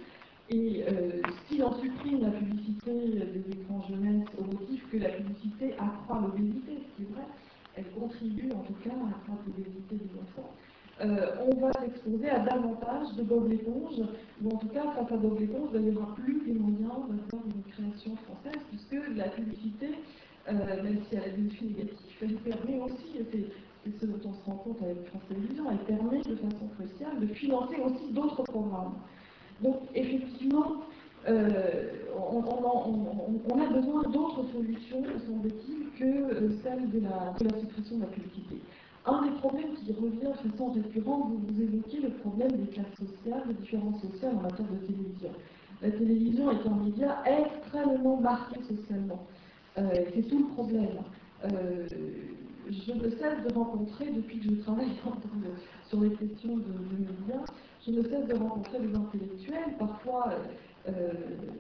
[0.49, 5.73] et euh, si l'on supprime la publicité des écrans jeunesse au motif que la publicité
[5.73, 7.23] accroît l'obésité, ce qui est vrai,
[7.75, 10.53] elle contribue en tout cas à accroître l'obésité des enfants,
[10.99, 14.01] euh, on va s'exposer à davantage de Bob l'éponge,
[14.41, 17.45] ou en tout cas face à Bob l'éponge, il n'y aura plus les moyens d'avoir
[17.45, 19.89] une création française, puisque la publicité,
[20.47, 23.45] euh, même si elle a des effets négatifs, elle permet aussi, c'est
[23.99, 27.27] ce dont on se rend compte avec France Télévisions, elle permet de façon cruciale de
[27.27, 28.95] financer aussi d'autres programmes.
[29.62, 30.84] Donc effectivement,
[31.28, 31.89] euh,
[32.32, 38.58] on, a besoin d'autres solutions, semble-t-il, que euh, celle de la, suppression de la publicité.
[39.06, 42.96] Un des problèmes qui revient de façon récurrente, vous, vous évoquez le problème des classes
[43.00, 45.32] sociales, des différences sociales en matière de télévision.
[45.82, 49.26] La télévision est un média extrêmement marqué socialement.
[49.78, 50.98] Euh, c'est tout le problème.
[52.69, 54.91] Je ne cesse de rencontrer, depuis que je travaille
[55.89, 57.45] sur les questions de, de médias,
[57.86, 60.34] je ne cesse de rencontrer des intellectuels, parfois,
[60.88, 61.12] euh,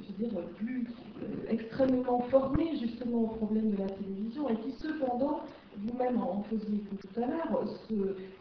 [0.01, 0.85] je veux dire, plus
[1.21, 5.41] euh, extrêmement formés justement au problème de la télévision, et qui cependant,
[5.77, 7.63] vous-même en faisiez tout à l'heure,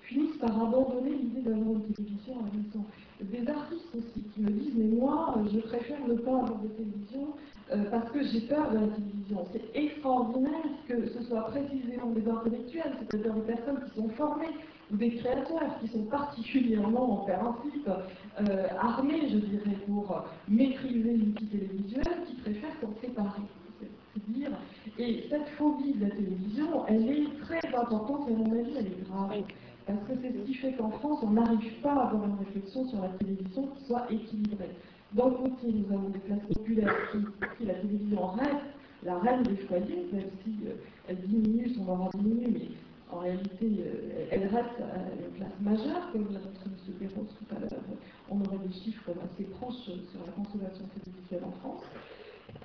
[0.03, 2.85] finissent par abandonner l'idée d'avoir une télévision à raison.
[3.21, 7.35] Des artistes aussi qui me disent, mais moi, je préfère ne pas avoir de télévision
[7.73, 9.47] euh, parce que j'ai peur de la télévision.
[9.53, 14.55] C'est extraordinaire que ce soit précisément des intellectuels, c'est-à-dire des personnes qui sont formées
[14.91, 22.05] des créateurs qui sont particulièrement, en principe, euh, armés, je dirais, pour maîtriser l'outil télévisuel,
[22.27, 23.43] qui préfèrent s'en séparer.
[23.81, 24.51] C'est dire.
[24.99, 28.87] Et cette phobie de la télévision, elle est très importante et à mon avis, elle
[28.87, 29.43] est grave.
[29.87, 32.89] Parce que c'est ce qui fait qu'en France, on n'arrive pas à avoir une réflexion
[32.89, 34.71] sur la télévision qui soit équilibrée.
[35.13, 37.19] Dans le côté, nous avons des classes populaires qui,
[37.59, 40.75] qui la télévision reste la reine des foyers, même si euh,
[41.09, 42.69] elle diminue, son aura diminue, mais
[43.11, 46.95] en réalité, euh, elle reste une place majeure, comme l'a montré M.
[46.99, 47.83] Perros tout à l'heure.
[48.31, 51.83] On aurait des chiffres assez proches sur la consommation télévisuelle en France.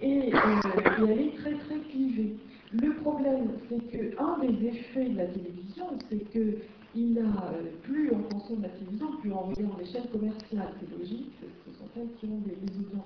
[0.01, 0.31] Euh, et,
[0.97, 2.35] elle est très très clivée.
[2.73, 6.23] Le problème, c'est qu'un des effets de la télévision, c'est
[6.91, 10.97] qu'il a euh, plus on consomme la télévision, plus on regarde les chaînes commerciales, c'est
[10.97, 13.05] logique, ce sont elles qui ont des, audiences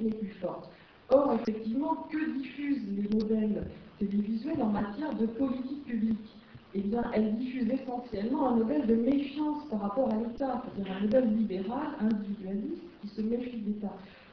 [0.00, 0.70] les plus fortes.
[1.10, 3.66] Or, effectivement, que diffusent les modèles
[3.98, 6.30] télévisuels en matière de politique publique?
[6.76, 11.00] Eh bien, elle diffuse essentiellement un modèle de méfiance par rapport à l'État, c'est-à-dire un
[11.02, 13.92] modèle libéral, individualiste, qui se méfie de l'État.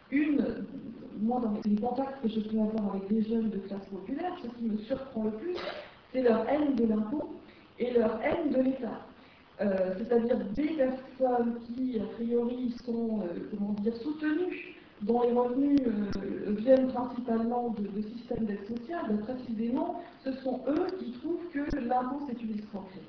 [0.09, 0.65] Une,
[1.21, 4.47] moi, dans les contacts que je peux avoir avec des jeunes de classe populaire, ce
[4.57, 5.55] qui me surprend le plus,
[6.11, 7.29] c'est leur haine de l'impôt
[7.79, 9.01] et leur haine de l'État.
[9.61, 15.79] Euh, c'est-à-dire des personnes qui, a priori, sont, euh, comment dire, soutenues dont les revenus
[15.85, 22.21] euh, viennent principalement de, systèmes d'aide sociale, précisément, ce sont eux qui trouvent que l'impôt
[22.27, 23.01] c'est une escroquerie.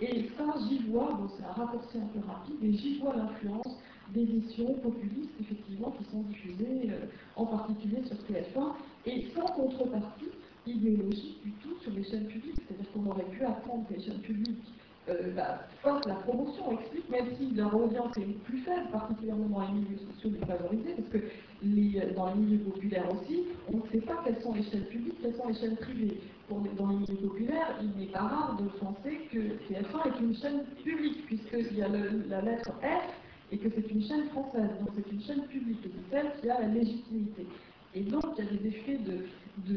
[0.00, 3.78] Et ça, j'y vois, bon, c'est un raccourci un peu rapide, mais j'y vois l'influence
[4.12, 6.90] des émissions populistes, effectivement, qui sont diffusées,
[7.36, 8.72] en particulier sur TF1,
[9.06, 10.30] et sans contrepartie,
[10.66, 12.56] idéologique du tout sur les chaînes publiques.
[12.66, 14.64] C'est-à-dire qu'on aurait pu attendre que les chaînes publiques
[15.08, 19.72] euh, bah, la promotion, expliquent, même si leur audience est plus faible, particulièrement dans les
[19.74, 21.18] milieux sociaux défavorisés, parce que
[21.62, 25.14] les, dans les milieux populaires aussi, on ne sait pas quelles sont les chaînes publiques,
[25.22, 26.20] quelles sont les chaînes privées.
[26.50, 30.64] Dans les milieux populaires, il n'est pas rare de penser que TF1 est une chaîne
[30.82, 33.14] publique, puisqu'il y a la lettre F
[33.52, 36.50] et que c'est une chaîne française, donc c'est une chaîne publique, et c'est celle qui
[36.50, 37.46] a la légitimité.
[37.94, 39.24] Et donc, il y a des effets de,
[39.64, 39.74] de,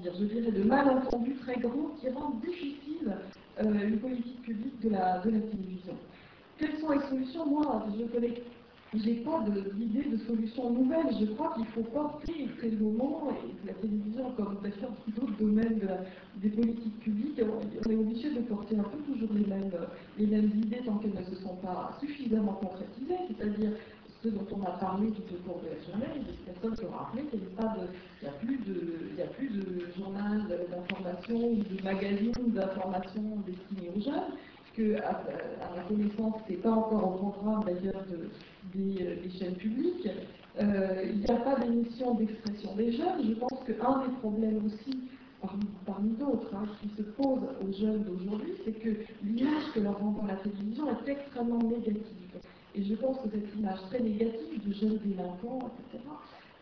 [0.00, 3.16] dire, je dirais, de malentendus très grands qui rendent difficile
[3.60, 5.94] euh, une politique publique de la, de la télévision.
[6.58, 7.46] Quelles sont les solutions?
[7.46, 8.42] Moi, je connais
[8.92, 9.44] j'ai pas
[9.76, 11.06] d'idée de, solution nouvelle.
[11.20, 15.80] Je crois qu'il faut porter, c'est le moment, et la télévision, comme d'ailleurs d'autres domaines
[16.36, 19.70] des politiques publiques, on est obligé de porter un peu toujours les mêmes,
[20.18, 23.70] les mêmes idées tant qu'elles ne se sont pas suffisamment concrétisées, c'est-à-dire
[24.22, 26.96] ce dont on a parlé tout au cours de la journée, des personnes qui ont
[26.96, 33.22] rappelé qu'il n'y a, plus de, a plus de journal d'information ou de magazine d'information
[33.46, 34.36] destiné aux jeunes,
[34.76, 35.22] que, à,
[35.74, 38.04] ma connaissance, ce n'est pas encore au programme d'ailleurs
[38.74, 40.08] des, chaînes publiques.
[40.60, 43.24] Euh, il n'y a pas d'émission d'expression des jeunes.
[43.26, 45.00] Je pense qu'un des problèmes aussi,
[45.86, 48.90] parmi, d'autres, hein, qui se pose aux jeunes d'aujourd'hui, c'est que
[49.24, 52.29] l'image que leur renvoie la télévision est extrêmement négative.
[52.74, 56.04] Et je pense que cette image très négative de jeunes délinquants, etc.,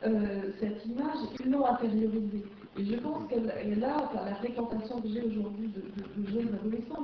[0.07, 2.45] euh, cette image, ils l'ont intériorisée.
[2.79, 7.03] Et je pense qu'elle là, la fréquentation que j'ai aujourd'hui de, jeunes adolescents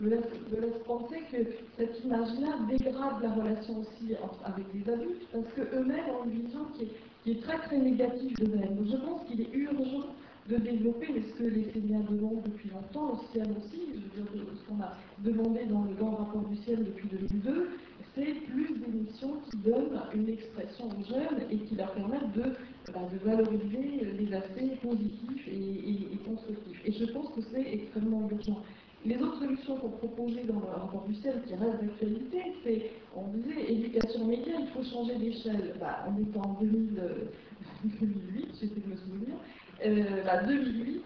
[0.00, 1.38] me, laisse, penser que
[1.76, 4.14] cette image-là dégrade la relation aussi
[4.44, 8.76] avec les adultes, parce qu'eux-mêmes ont une vision qui est, très très négative d'eux-mêmes.
[8.76, 10.06] Donc je pense qu'il est urgent
[10.48, 14.28] de développer, mais ce que les Seigneurs demandent depuis longtemps, le ciel aussi, je veux
[14.30, 17.70] dire, ce qu'on a demandé dans le grand rapport du ciel depuis 2002,
[18.16, 22.54] c'est plus d'émissions qui donnent une expression aux jeunes et qui leur permettent de,
[22.92, 26.80] bah, valoriser les aspects positifs et, constructifs.
[26.86, 28.62] Et je pense que c'est extrêmement urgent.
[29.04, 33.28] Les autres solutions qu'on proposait dans le rapport du ciel qui reste d'actualité, c'est, on
[33.36, 35.74] disait, éducation média, il faut changer d'échelle.
[35.78, 39.36] Bah, on est en 2008, j'essaie de me souvenir.
[39.84, 41.04] Euh, 2008,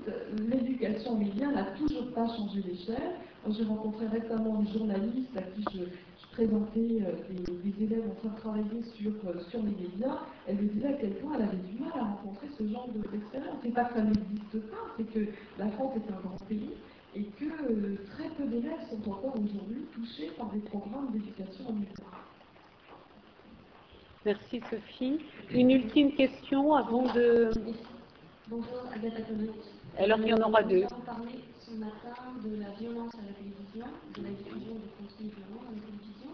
[0.48, 3.16] l'éducation média n'a toujours pas changé d'échelle.
[3.48, 5.84] J'ai rencontré récemment une journaliste à qui je,
[6.40, 10.68] présenter euh, des, élèves en train de travailler sur, euh, sur les médias, elle me
[10.68, 13.56] disait à quel point elle avait du mal à rencontrer ce genre d'expérience.
[13.62, 15.26] c'est pas que ça n'existe pas, c'est que
[15.58, 16.70] la France est un grand pays
[17.14, 21.72] et que euh, très peu d'élèves sont encore aujourd'hui touchés par des programmes d'éducation en
[21.74, 22.04] médias.
[24.24, 25.18] Merci Sophie.
[25.50, 27.50] Une ultime question avant de.
[28.48, 29.22] Bonjour Agatha
[29.98, 30.84] Alors il y en aura deux
[31.70, 35.70] ce matin de la violence à la télévision, de la diffusion de contenus violents à
[35.70, 36.32] la télévision.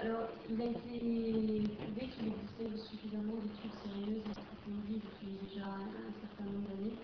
[0.00, 6.12] alors, il a été prouvé qu'il existait suffisamment d'études sérieuses et approfondies depuis déjà un,
[6.16, 6.96] certain nombre d'années,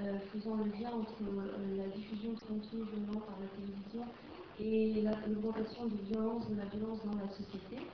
[0.00, 4.08] euh, faisant le lien entre euh, la diffusion de contenus violents par la télévision
[4.56, 7.84] et l'augmentation de violence, de la violence dans la société.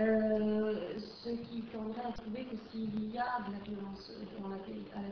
[0.00, 4.58] Euh, ce qui tendrait à prouver que s'il y a de la violence à la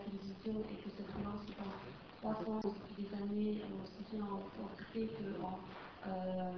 [0.04, 5.08] télévision et que cette violence est en croissance depuis des années, aussi bien en quantité
[5.16, 5.60] qu'en
[6.06, 6.52] euh,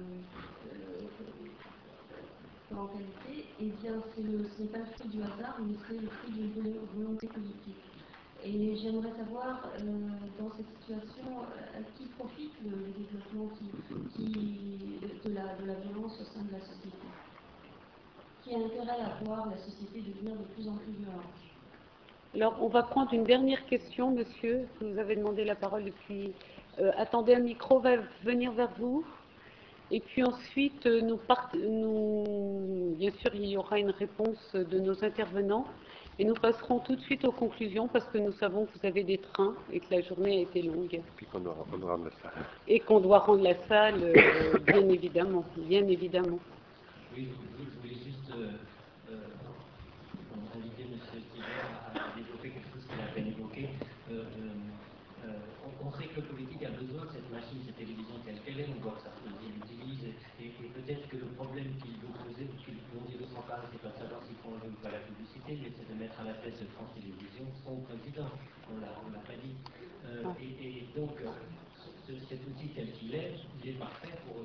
[0.65, 1.07] euh,
[2.87, 6.77] qualité, eh bien ce n'est pas le fruit du hasard, mais c'est le fruit d'une
[6.95, 7.77] volonté politique.
[8.45, 9.87] Et j'aimerais savoir, euh,
[10.37, 13.47] dans cette situation, à qui profite le, développement
[14.17, 17.07] qui, de, la, de la violence au sein de la société?
[18.41, 21.42] Qui a intérêt à voir la société devenir de plus en plus violente?
[22.35, 24.67] Alors, on va prendre une dernière question, monsieur.
[24.81, 26.33] Vous avez demandé la parole depuis.
[26.79, 29.05] Euh, attendez, un micro va venir vers vous.
[29.91, 31.19] Et puis ensuite, euh, nous,
[31.53, 35.65] nous, bien sûr, il y aura une réponse de nos intervenants.
[36.17, 39.03] Et nous passerons tout de suite aux conclusions parce que nous savons que vous avez
[39.03, 41.01] des trains et que la journée a été longue.
[41.21, 42.43] Et qu'on doit rendre la salle.
[42.67, 45.45] Et qu'on doit rendre la salle, euh, bien évidemment.
[45.55, 46.39] Bien évidemment.
[47.15, 47.27] Oui,
[47.59, 48.31] je voulais juste
[56.13, 58.93] que le politique a besoin de cette machine, cette télévision telle qu'elle est, on voit
[59.01, 63.65] que ça l'utilise, et, et peut-être que le problème qu'il veut poser, qu'il veut s'emparer,
[63.71, 63.97] c'est pas de
[64.67, 67.81] ou pas la publicité, mais c'est de mettre à la tête de France Télévisions son
[67.81, 68.29] président.
[68.71, 69.55] On l'a, l'a pas dit.
[70.05, 71.19] Euh, et, donc,
[72.07, 74.43] cet outil tel qu'il est, il est parfait pour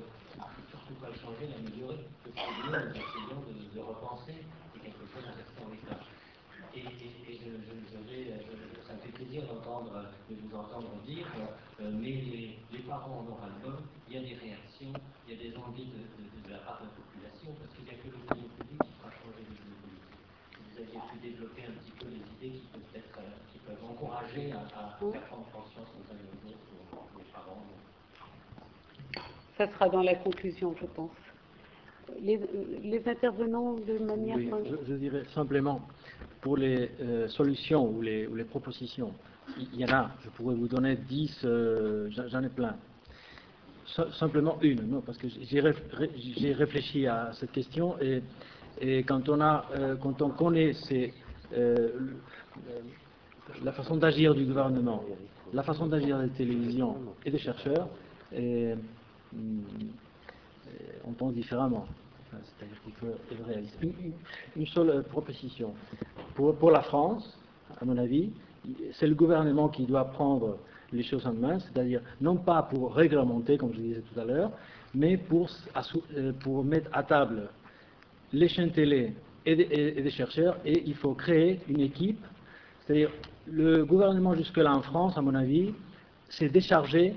[0.69, 1.99] surtout pas le changer, l'améliorer.
[2.25, 4.43] Nous, essayons de, de repenser
[4.83, 5.99] quelque chose à rester en état.
[6.75, 8.45] Et, et, je, je, je vais,
[8.85, 11.25] ça me fait plaisir d'entendre, de vous entendre dire,
[11.81, 13.73] euh, mais les, les, parents en le
[14.07, 14.93] il y a des réactions,
[15.27, 17.85] il y a des envies de, de, de la part de la population, parce qu'il
[17.85, 20.05] n'y a que l'opinion publique qui fera changer les politique.
[20.53, 23.19] C'est des vous aviez pu développer un petit peu les idées qui peuvent, être,
[23.51, 27.63] qui peuvent encourager à, à faire prendre conscience aux uns et aux autres, aux, parents.
[29.57, 31.11] Ça sera dans la conclusion, je pense.
[32.21, 32.39] Les,
[32.83, 34.37] les intervenants de manière...
[34.37, 35.81] Oui, je, je, dirais simplement,
[36.41, 39.13] pour les euh, solutions ou les, ou les, propositions,
[39.57, 42.75] il y en a, je pourrais vous donner 10, euh, j'en ai plein.
[44.17, 48.23] simplement une, non, parce que j'ai réfléchi à cette question et,
[48.81, 51.13] et quand, on a, euh, quand on connaît ces,
[51.53, 51.89] euh,
[53.63, 55.03] la façon d'agir du gouvernement,
[55.53, 57.87] la façon d'agir des télévisions et des chercheurs,
[58.33, 58.73] et,
[61.05, 61.85] on pense différemment.
[62.31, 63.77] C'est-à-dire qu'il faut être réaliste.
[64.55, 65.73] Une, seule proposition.
[66.35, 67.39] Pour, la France,
[67.81, 68.31] à mon avis,
[68.93, 70.57] c'est le gouvernement qui doit prendre
[70.91, 74.51] les choses en main, c'est-à-dire non pas pour réglementer, comme je disais tout à l'heure,
[74.93, 77.49] mais pour mettre à table
[78.33, 79.13] les chaînes télé
[79.45, 82.23] et des, chercheurs, et il faut créer une équipe.
[82.81, 83.09] C'est-à-dire,
[83.47, 85.73] le gouvernement jusque-là en France, à mon avis,
[86.29, 87.15] s'est déchargé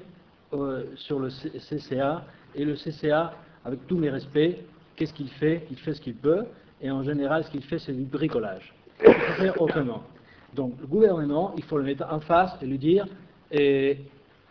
[0.55, 3.35] euh, sur le CCA, et le CCA,
[3.65, 4.57] avec tous mes respects,
[4.97, 5.67] qu'est-ce qu'il fait?
[5.71, 6.45] Il fait ce qu'il peut,
[6.81, 8.73] et en général, ce qu'il fait, c'est du bricolage.
[9.05, 10.03] Il faut faire autrement.
[10.55, 13.07] Donc, le gouvernement, il faut le mettre en face et lui dire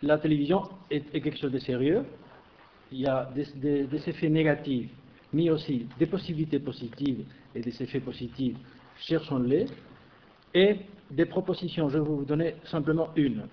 [0.04, 2.04] la télévision est, quelque chose de sérieux.
[2.92, 4.90] Il y a des effets négatifs
[5.34, 7.24] mais aussi des possibilités positives
[7.56, 8.58] et des effets positifs,
[9.00, 9.66] cherchons-les,
[10.54, 10.78] et
[11.10, 13.44] des propositions, je vais vous donner simplement une.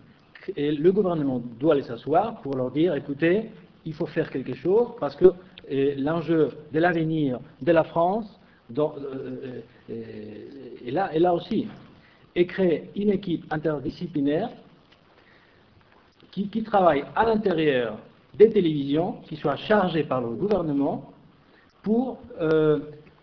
[0.56, 3.50] Le gouvernement doit les asseoir pour leur dire, écoutez,
[3.84, 5.32] il faut faire quelque chose parce que
[5.70, 8.38] l'enjeu de l'avenir de la France
[8.70, 10.02] donc, euh, euh,
[10.86, 11.68] est, là, là aussi.
[12.34, 14.50] Et créer une équipe interdisciplinaire
[16.30, 17.98] qui travaille à l'intérieur
[18.34, 21.12] des télévisions, qui soit chargée par le gouvernement
[21.88, 22.80] pour euh,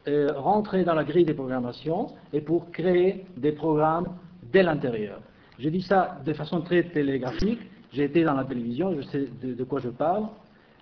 [0.07, 4.07] euh, rentrer dans la grille des programmations et pour créer des programmes
[4.51, 5.19] dès l'intérieur.
[5.59, 7.59] Je dis ça de façon très télégraphique.
[7.93, 10.25] J'ai été dans la télévision, je sais de, quoi je parle.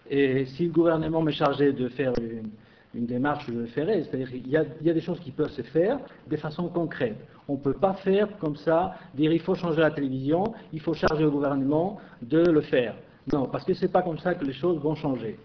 [0.09, 2.13] Et si le gouvernement me chargeait de faire
[2.93, 4.03] une, démarche, je le ferais.
[4.03, 7.17] C'est-à-dire qu'il y, y, a des choses qui peuvent se faire de façon concrète.
[7.49, 10.93] On ne peut pas faire comme ça, dire il faut changer la télévision, il faut
[10.93, 12.95] charger au gouvernement de le faire.
[13.33, 15.37] Non, parce que ce n'est pas comme ça que les choses vont changer.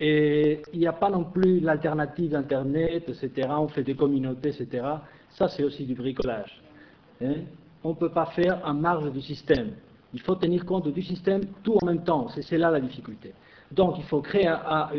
[0.00, 3.48] Et il n'y a pas non plus l'alternative d'Internet, etc.
[3.50, 4.84] On fait des communautés, etc.
[5.30, 6.60] Ça, c'est aussi du bricolage.
[7.22, 7.34] Hein.
[7.84, 9.70] On ne peut pas faire en marge du système.
[10.14, 12.28] Il faut tenir compte du système tout en même temps.
[12.28, 13.32] C'est là la difficulté.
[13.70, 14.52] Donc, il faut créer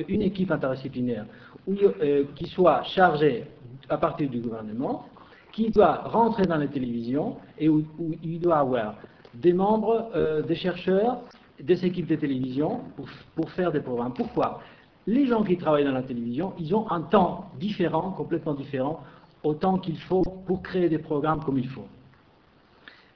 [0.07, 1.25] une équipe interdisciplinaire
[1.69, 3.45] euh, qui soit chargée
[3.87, 5.05] à partir du gouvernement,
[5.51, 7.85] qui doit rentrer dans les télévisions et où,
[8.23, 8.95] il doit avoir
[9.33, 11.21] des membres, euh, des chercheurs,
[11.61, 14.13] des équipes de télévision pour, pour faire des programmes.
[14.13, 14.61] Pourquoi?
[15.07, 19.01] Les gens qui travaillent dans la télévision, ils ont un temps différent, complètement différent,
[19.43, 21.87] au temps qu'il faut pour créer des programmes comme il faut.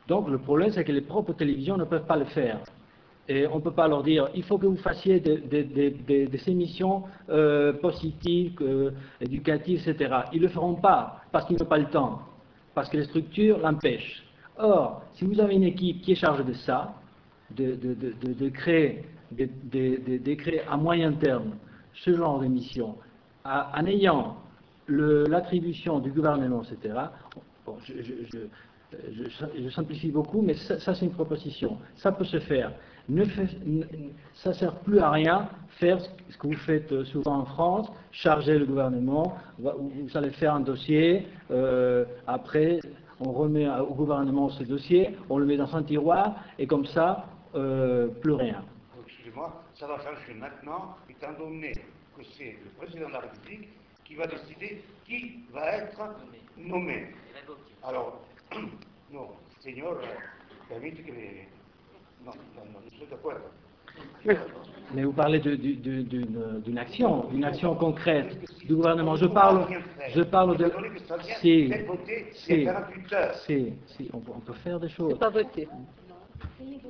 [0.08, 2.60] Donc le problème, c'est que les propres télévisions ne peuvent pas le faire.
[3.30, 7.74] Et on ne peut pas leur dire, il faut que vous fassiez des, émissions euh,
[7.74, 10.22] positives, euh, éducatives, etc.
[10.32, 12.22] Ils ne le feront pas parce qu'ils n'ont pas le temps,
[12.74, 14.24] parce que les structures l'empêchent.
[14.58, 16.94] Or, si vous avez une équipe qui est chargée de ça,
[17.52, 19.04] de, créer
[20.70, 21.52] à moyen terme
[22.04, 22.96] ce genre d'émission,
[23.46, 24.38] en ayant
[24.88, 26.96] l'attribution du gouvernement, etc.,
[27.84, 31.78] je, simplifie beaucoup, mais ça, c'est une proposition.
[31.96, 32.72] Ça peut se faire.
[33.10, 33.24] Ne
[34.34, 38.58] ça ne sert plus à rien faire ce que vous faites souvent en France, charger
[38.58, 42.80] le gouvernement, vous allez faire un dossier, euh, après
[43.20, 47.26] on remet au gouvernement ce dossier, on le met dans un tiroir, et comme ça,
[47.56, 48.64] euh, plus rien.
[49.38, 53.70] Excusez-moi, ça va changer maintenant, étant donné que c'est le président de la République
[54.04, 56.00] qui va décider qui va être
[56.58, 57.14] nommé.
[57.84, 58.20] Alors,
[59.12, 59.28] non,
[59.60, 60.00] Seigneur,
[60.68, 61.48] permettez que les...
[62.26, 63.34] Non, non, non, je suis d'accord.
[64.94, 69.16] Mais vous parlez d'une action, d'une action concrète du gouvernement.
[69.16, 69.68] Je parle,
[70.16, 70.72] je parle de.
[71.40, 71.72] Si,
[72.34, 72.68] si,
[73.46, 75.18] si, si, on, peut faire des choses.
[75.18, 75.68] pas voter.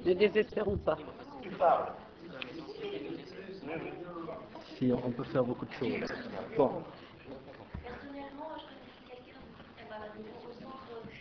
[0.06, 0.98] Ne désespérons pas.
[4.78, 6.14] Si, on peut faire beaucoup de choses.
[6.56, 6.72] Bon.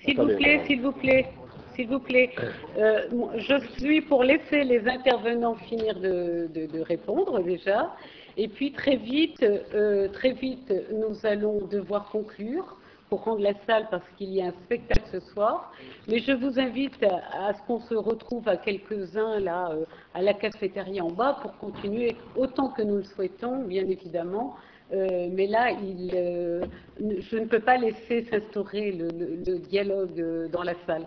[0.05, 1.27] S'il vous plaît, s'il vous plaît,
[1.75, 2.31] s'il vous plaît.
[2.79, 7.95] Euh, je suis pour laisser les intervenants finir de, répondre déjà.
[8.37, 12.77] Et puis très vite, euh, très vite, nous allons devoir conclure
[13.09, 15.73] pour rendre la salle parce qu'il y a un spectacle ce soir.
[16.09, 19.85] Mais je vous invite à, ce qu'on se retrouve à quelques-uns là euh,
[20.15, 24.57] à la cafétéria en bas pour continuer autant que nous le souhaitons, bien évidemment,
[24.93, 26.65] Euh, mais là, il, euh,
[27.01, 31.07] je ne peux pas laisser s'instaurer le, dialogue euh, dans la salle.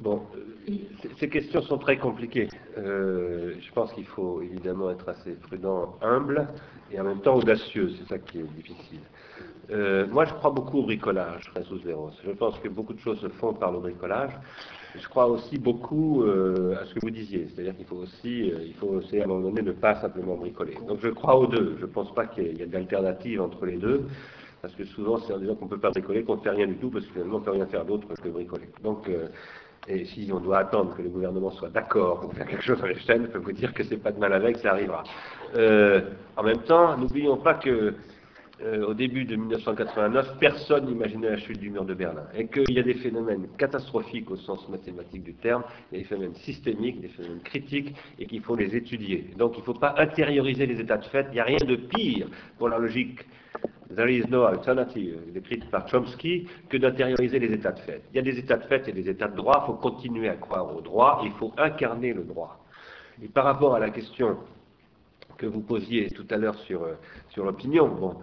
[0.00, 0.22] Bon,
[1.18, 2.48] ces questions sont très compliquées.
[2.76, 6.48] je pense qu'il faut évidemment être assez prudent, humble
[6.90, 7.92] et en même temps audacieux.
[7.96, 9.00] C'est ça qui est difficile.
[9.70, 13.72] Moi, je crois beaucoup au bricolage, Je pense que beaucoup de choses se font par
[13.72, 14.32] le bricolage
[14.96, 18.58] je crois aussi beaucoup euh, à ce que vous disiez, c'est-à-dire qu'il faut aussi, euh,
[18.64, 20.76] il faut aussi à un moment donné ne pas simplement bricoler.
[20.86, 21.76] Donc je crois aux deux.
[21.78, 24.06] Je ne pense pas qu'il y ait d'alternative entre les deux,
[24.62, 26.66] parce que souvent c'est en disant qu'on ne peut pas bricoler qu'on ne fait rien
[26.66, 28.68] du tout, parce que finalement on ne peut rien faire d'autre que bricoler.
[28.82, 29.28] Donc euh,
[29.88, 32.98] et si on doit attendre que le gouvernement soit d'accord pour faire quelque chose les
[33.00, 35.02] chaînes, je peux vous dire que c'est pas de mal avec, ça arrivera.
[35.56, 37.94] en même temps, n'oublions pas que
[38.64, 42.24] euh, au début de 1989, personne n'imaginait la chute du mur de Berlin.
[42.34, 47.00] Et qu'il y a des phénomènes catastrophiques au sens mathématique du terme, des phénomènes systémiques,
[47.00, 49.34] des phénomènes critiques, et qu'il faut les étudier.
[49.36, 51.26] Donc il ne faut pas intérioriser les états de fait.
[51.30, 53.20] Il n'y a rien de pire pour la logique
[53.94, 58.02] There is no alternative, décrite par Chomsky, que d'intérioriser les états de fait.
[58.12, 60.28] Il y a des états de fait et des états de droit, il faut continuer
[60.28, 62.64] à croire au droit, il faut incarner le droit.
[63.22, 64.38] Et par rapport à la question
[65.36, 66.94] que vous posiez tout à l'heure sur, euh,
[67.28, 68.16] sur l'opinion, bon,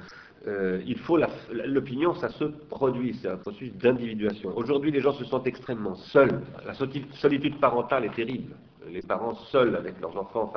[0.48, 1.20] euh, il faut
[1.52, 4.56] l'opinion, ça se produit, c'est un processus d'individuation.
[4.58, 6.42] Aujourd'hui, les gens se sentent extrêmement seuls.
[6.66, 8.56] La solitude parentale est terrible.
[8.89, 10.52] Les parents seuls avec leurs enfants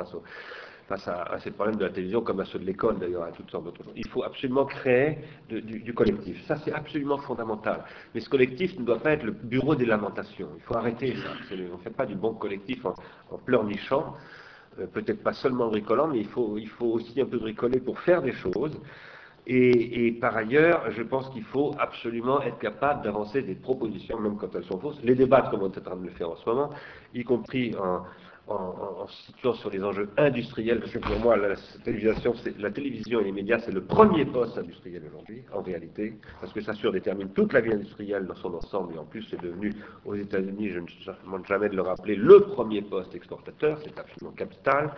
[0.87, 3.51] face, à, ces problèmes de la télévision, comme à ceux de l'école d'ailleurs, à toutes
[3.51, 3.93] sortes d'autres choses.
[3.95, 5.19] Il faut absolument créer
[5.49, 6.43] du, collectif.
[6.47, 7.83] Ça, c'est absolument fondamental.
[8.15, 10.49] Mais ce collectif ne doit pas être le bureau des lamentations.
[10.55, 11.29] Il faut arrêter ça.
[11.51, 12.95] On ne fait pas du bon collectif en,
[13.29, 14.15] en pleurnichant.
[14.79, 18.33] Euh, peut-être pas seulement bricolant, mais il faut aussi un peu bricoler pour faire des
[18.33, 18.77] choses.
[19.47, 24.53] Et, par ailleurs, je pense qu'il faut absolument être capable d'avancer des propositions, même quand
[24.55, 26.49] elles sont fausses, les débattre comme on est en train de le faire en ce
[26.49, 26.71] moment,
[27.13, 28.03] y compris en,
[29.07, 33.25] se situant sur les enjeux industriels, parce que pour moi, la, télévision, la télévision et
[33.25, 37.53] les médias, c'est le premier poste industriel aujourd'hui, en réalité, parce que ça surdétermine toute
[37.53, 39.73] la vie industrielle dans son ensemble, et en plus, c'est devenu,
[40.05, 40.85] aux États-Unis, je ne
[41.23, 44.91] demande jamais de le rappeler, le premier poste exportateur, c'est absolument capital.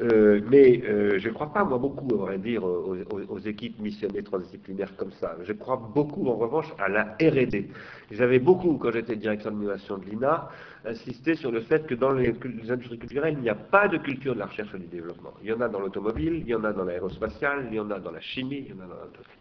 [0.00, 4.22] Euh, mais euh, je ne crois pas, moi, beaucoup, à vrai dire, aux, équipes missionnées
[4.22, 5.36] transdisciplinaires comme ça.
[5.42, 7.68] Je crois beaucoup, en revanche, à la R&D.
[8.10, 10.48] J'avais beaucoup, quand j'étais directeur d'innovation de l'INA,
[10.84, 12.34] insisté sur le fait que dans les,
[12.70, 15.32] industries culturelles, il n'y a pas de culture de la recherche et du développement.
[15.42, 17.90] Il y en a dans l'automobile, il y en a dans l'aérospatiale, il y en
[17.90, 18.66] a dans la chimie,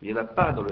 [0.01, 0.63] il n'y en, a pas dans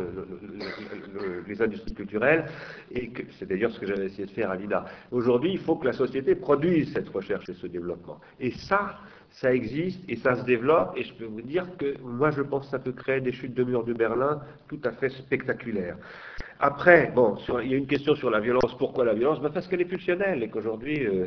[1.48, 2.46] les industries culturelles,
[2.92, 4.86] et c'est d'ailleurs ce que j'avais essayé de faire à l'INA.
[5.12, 8.20] Aujourd'hui, il faut que la société produise cette recherche et ce développement.
[8.40, 8.98] Et ça,
[9.32, 12.66] ça existe et ça se développe, et je peux vous dire que moi je pense
[12.66, 15.98] que ça peut créer des chutes de murs de Berlin tout à fait spectaculaires.
[16.64, 18.78] Après, bon, il y a une question sur la violence.
[18.78, 19.42] Pourquoi la violence?
[19.42, 21.26] Ben Parce qu'elle est pulsionnelle et qu'aujourd'hui, euh,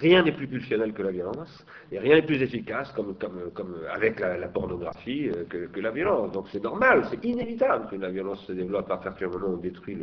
[0.00, 3.76] rien n'est plus pulsionnel que la violence, et rien n'est plus efficace comme, comme, comme
[3.92, 6.32] avec la, pornographie euh, que, la violence.
[6.32, 9.56] Donc c'est normal, c'est inévitable que la violence se développe à partir du moment où
[9.56, 9.98] on détruit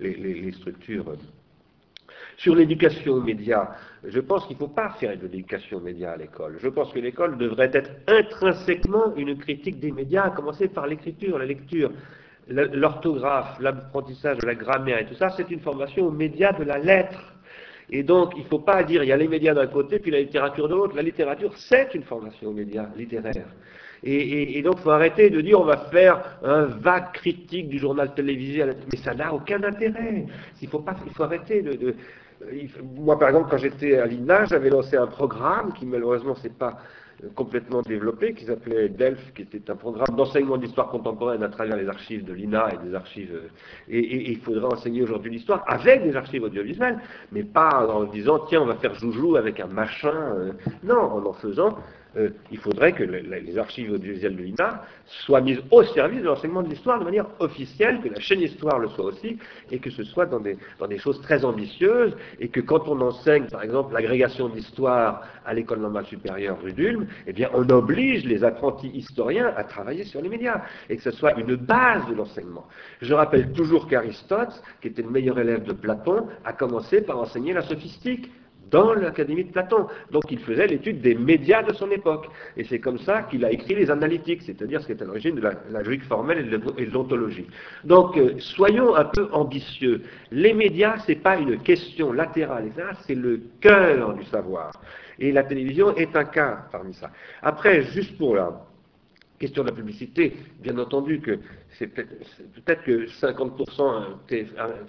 [0.00, 1.06] les, les structures
[2.40, 3.68] sur l'éducation aux médias,
[4.04, 6.56] je pense qu'il ne faut pas faire de l'éducation aux médias à l'école.
[6.60, 11.38] Je pense que l'école devrait être intrinsèquement une critique des médias, à commencer par l'écriture,
[11.38, 11.90] la lecture,
[12.48, 16.78] l'orthographe, l'apprentissage de la grammaire et tout ça, c'est une formation aux médias de la
[16.78, 17.34] lettre.
[17.90, 20.10] Et donc, il ne faut pas dire il y a les médias d'un côté, puis
[20.10, 20.94] la littérature de l'autre.
[20.94, 23.48] La littérature, c'est une formation aux médias littéraires.
[24.02, 28.14] Et, donc, il faut arrêter de dire on va faire un vague critique du journal
[28.14, 30.24] télévisé, mais ça n'a aucun intérêt.
[30.62, 31.94] Il faut, pas, il faut arrêter de,
[32.96, 36.78] moi, par exemple, quand j'étais à l'INA, j'avais lancé un programme qui, malheureusement, s'est pas
[37.22, 41.76] euh, complètement développé, qui s'appelait DELF, qui était un programme d'enseignement d'histoire contemporaine à travers
[41.76, 43.34] les archives de l'INA et des archives.
[43.34, 43.48] Euh,
[43.88, 46.98] et, il faudrait enseigner aujourd'hui l'histoire avec des archives audiovisuelles,
[47.32, 50.14] mais pas en disant tiens, on va faire joujou avec un machin.
[50.14, 50.52] Euh.
[50.82, 51.76] non, en en faisant
[52.16, 56.62] euh, il faudrait que les archives audiovisuelles de l'INA soient mises au service de l'enseignement
[56.62, 59.38] de l'histoire de manière officielle, que la chaîne Histoire le soit aussi,
[59.70, 60.56] et que ce soit dans des,
[60.98, 66.06] choses très ambitieuses, et que quand on enseigne, par exemple, l'agrégation d'histoire à l'école normale
[66.06, 70.62] supérieure rue d'Ulm, eh bien, on oblige les apprentis historiens à travailler sur les médias,
[70.88, 72.66] et que ce soit une base de l'enseignement.
[73.02, 77.52] Je rappelle toujours qu'Aristote, qui était le meilleur élève de Platon, a commencé par enseigner
[77.52, 78.30] la sophistique
[78.70, 79.86] dans l'Académie de Platon.
[80.10, 82.28] Donc il faisait l'étude des médias de son époque.
[82.56, 85.34] Et c'est comme ça qu'il a écrit les analytiques, c'est-à-dire ce qui est à l'origine
[85.34, 86.46] de la, logique formelle
[86.78, 87.46] et de l'ontologie.
[87.84, 90.02] Donc euh, soyons un peu ambitieux.
[90.30, 92.70] Les médias, ce n'est pas une question latérale,
[93.06, 94.72] c'est le cœur du savoir.
[95.18, 97.10] Et la télévision est un cas parmi ça.
[97.42, 98.52] Après, juste pour la,
[99.40, 101.38] question de la publicité, bien entendu que
[101.78, 103.56] c'est peut-être que 50%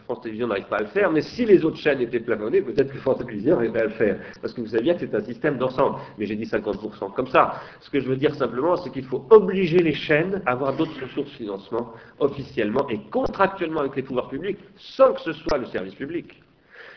[0.04, 2.92] France Télévisions n'arrive pas à le faire, mais si les autres chaînes étaient plafonnées, peut-être
[2.92, 4.20] que France Télévisions arriverait à le faire.
[4.42, 6.00] Parce que vous savez bien que c'est un système d'ensemble.
[6.18, 7.62] Mais j'ai dit 50% comme ça.
[7.80, 11.08] Ce que je veux dire simplement, c'est qu'il faut obliger les chaînes à avoir d'autres
[11.08, 15.66] sources de financement officiellement et contractuellement avec les pouvoirs publics, sans que ce soit le
[15.68, 16.44] service public.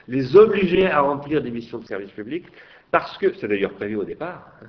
[0.08, 2.46] Les obliger à remplir des missions de service public,
[2.90, 4.66] parce que, c'est d'ailleurs prévu au départ, hein,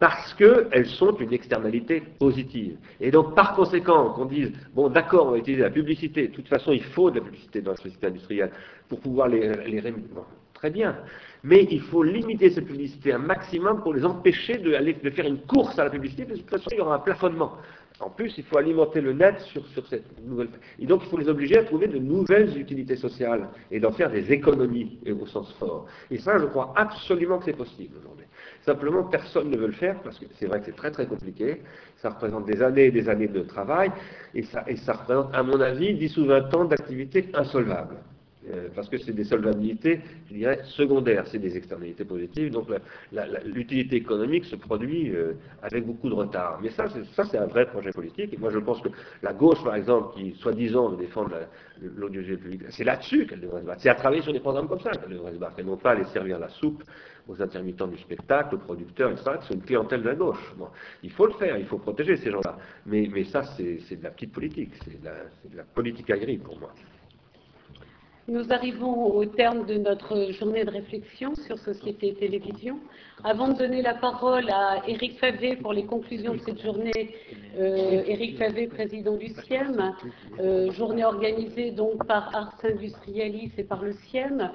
[0.00, 2.76] parce qu'elles sont une externalité positive.
[3.00, 6.48] Et donc, par conséquent, qu'on dise, bon, d'accord, on va utiliser la publicité, de toute
[6.48, 8.50] façon, il faut de la publicité dans la société industrielle
[8.88, 9.94] pour pouvoir les, rémunérer.
[10.54, 10.96] très bien.
[11.42, 15.78] Mais il faut limiter cette publicité un maximum pour les empêcher de faire une course
[15.78, 17.52] à la publicité, de toute façon, il y aura un plafonnement.
[18.00, 20.48] En plus, il faut alimenter le net sur, cette nouvelle.
[20.78, 24.10] Et donc, il faut les obliger à trouver de nouvelles utilités sociales et d'en faire
[24.10, 25.86] des économies au sens fort.
[26.10, 28.26] Et ça, je crois absolument que c'est possible aujourd'hui.
[28.62, 31.62] Simplement, personne ne veut le faire parce que c'est vrai que c'est très très compliqué.
[31.96, 33.90] Ça représente des années et des années de travail
[34.34, 37.96] et ça, et ça représente, à mon avis, 10 ou 20 ans d'activité insolvable.
[38.50, 42.68] Euh, parce que c'est des solvabilités, je dirais, secondaires, c'est des externalités positives, donc
[43.44, 46.58] l'utilité économique se produit euh, avec beaucoup de retard.
[46.62, 48.88] Mais ça, c'est un vrai projet politique, et moi je pense que
[49.22, 51.32] la gauche, par exemple, qui soi-disant veut défendre
[51.96, 54.80] l'audiovisuel public, c'est là-dessus qu'elle devrait se battre, c'est à travailler sur des programmes comme
[54.80, 56.82] ça qu'elle devrait se battre, et non pas aller servir la soupe
[57.28, 60.54] aux intermittents du spectacle, aux producteurs, etc., qui sont une clientèle de la gauche.
[61.02, 64.32] il faut le faire, il faut protéger ces gens-là, mais, ça, c'est de la petite
[64.32, 66.72] politique, c'est de, la politique agrippe pour moi.
[68.28, 72.78] Nous arrivons au terme de notre journée de réflexion sur Société et Télévision.
[73.24, 77.14] Avant de donner la parole à Éric Favé pour les conclusions de cette journée,
[77.58, 79.94] euh, Éric Favé, président du CIEM,
[80.40, 84.50] euh, journée organisée donc par Ars Industrialis et par le CIEM,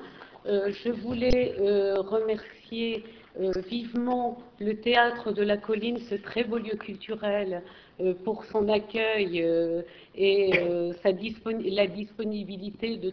[0.45, 1.55] euh, je voulais
[1.97, 3.03] remercier
[3.35, 7.63] vivement le théâtre de la colline, ce très beau lieu culturel
[7.99, 9.81] euh, pour son accueil euh,
[10.15, 13.09] et euh, la disponibilité de,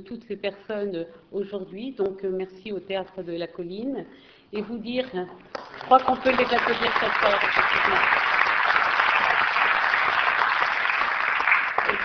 [0.00, 1.92] toutes ces personnes aujourd'hui.
[1.92, 4.04] Donc merci au Théâtre de la Colline.
[4.52, 7.40] Et vous dire, je crois qu'on peut les applaudir très fort.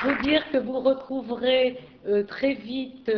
[0.04, 1.78] Vous dire que vous retrouverez
[2.28, 3.12] très vite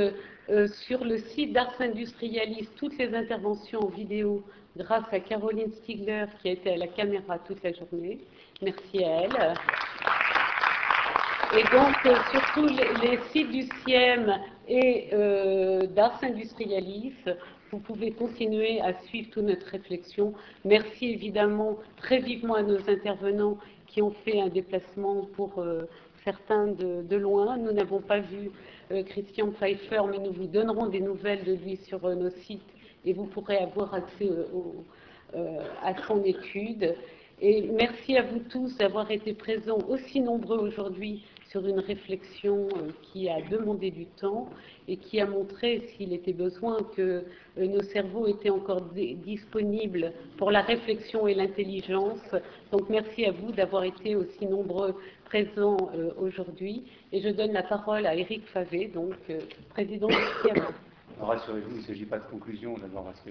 [0.86, 4.44] sur le site d'Ars Industrialis toutes les interventions en vidéo
[4.78, 8.20] grâce à Caroline Stigler qui a été à la caméra toute la journée.
[8.62, 9.56] Merci à elle.
[11.54, 14.40] Et donc, euh, surtout les, sites du CIEM
[14.70, 17.14] et euh, d'Ars Industrialis,
[17.72, 20.34] vous pouvez continuer à suivre toute notre réflexion.
[20.64, 25.82] Merci évidemment très vivement à nos intervenants qui ont fait un déplacement pour euh,
[26.24, 27.58] certains de, loin.
[27.58, 28.52] Nous n'avons pas vu
[29.06, 32.62] Christian Pfeiffer, mais nous vous donnerons des nouvelles de lui sur nos sites
[33.06, 34.30] et vous pourrez avoir accès
[35.84, 36.96] à son étude.
[37.42, 42.92] Et merci à vous tous d'avoir été présents aussi nombreux aujourd'hui sur une réflexion euh,
[43.02, 44.50] qui a demandé du temps
[44.88, 47.26] et qui a montré, s'il était besoin, que
[47.58, 52.22] euh, nos cerveaux étaient encore disponibles pour la réflexion et l'intelligence.
[52.72, 54.96] Donc merci à vous d'avoir été aussi nombreux
[55.26, 56.86] présents euh, aujourd'hui.
[57.12, 59.16] Et je donne la parole à Éric Favé, donc
[59.70, 60.66] président du CIAM.
[61.20, 63.30] Rassurez-vous, il ne s'agit pas de conclusion, d'abord, que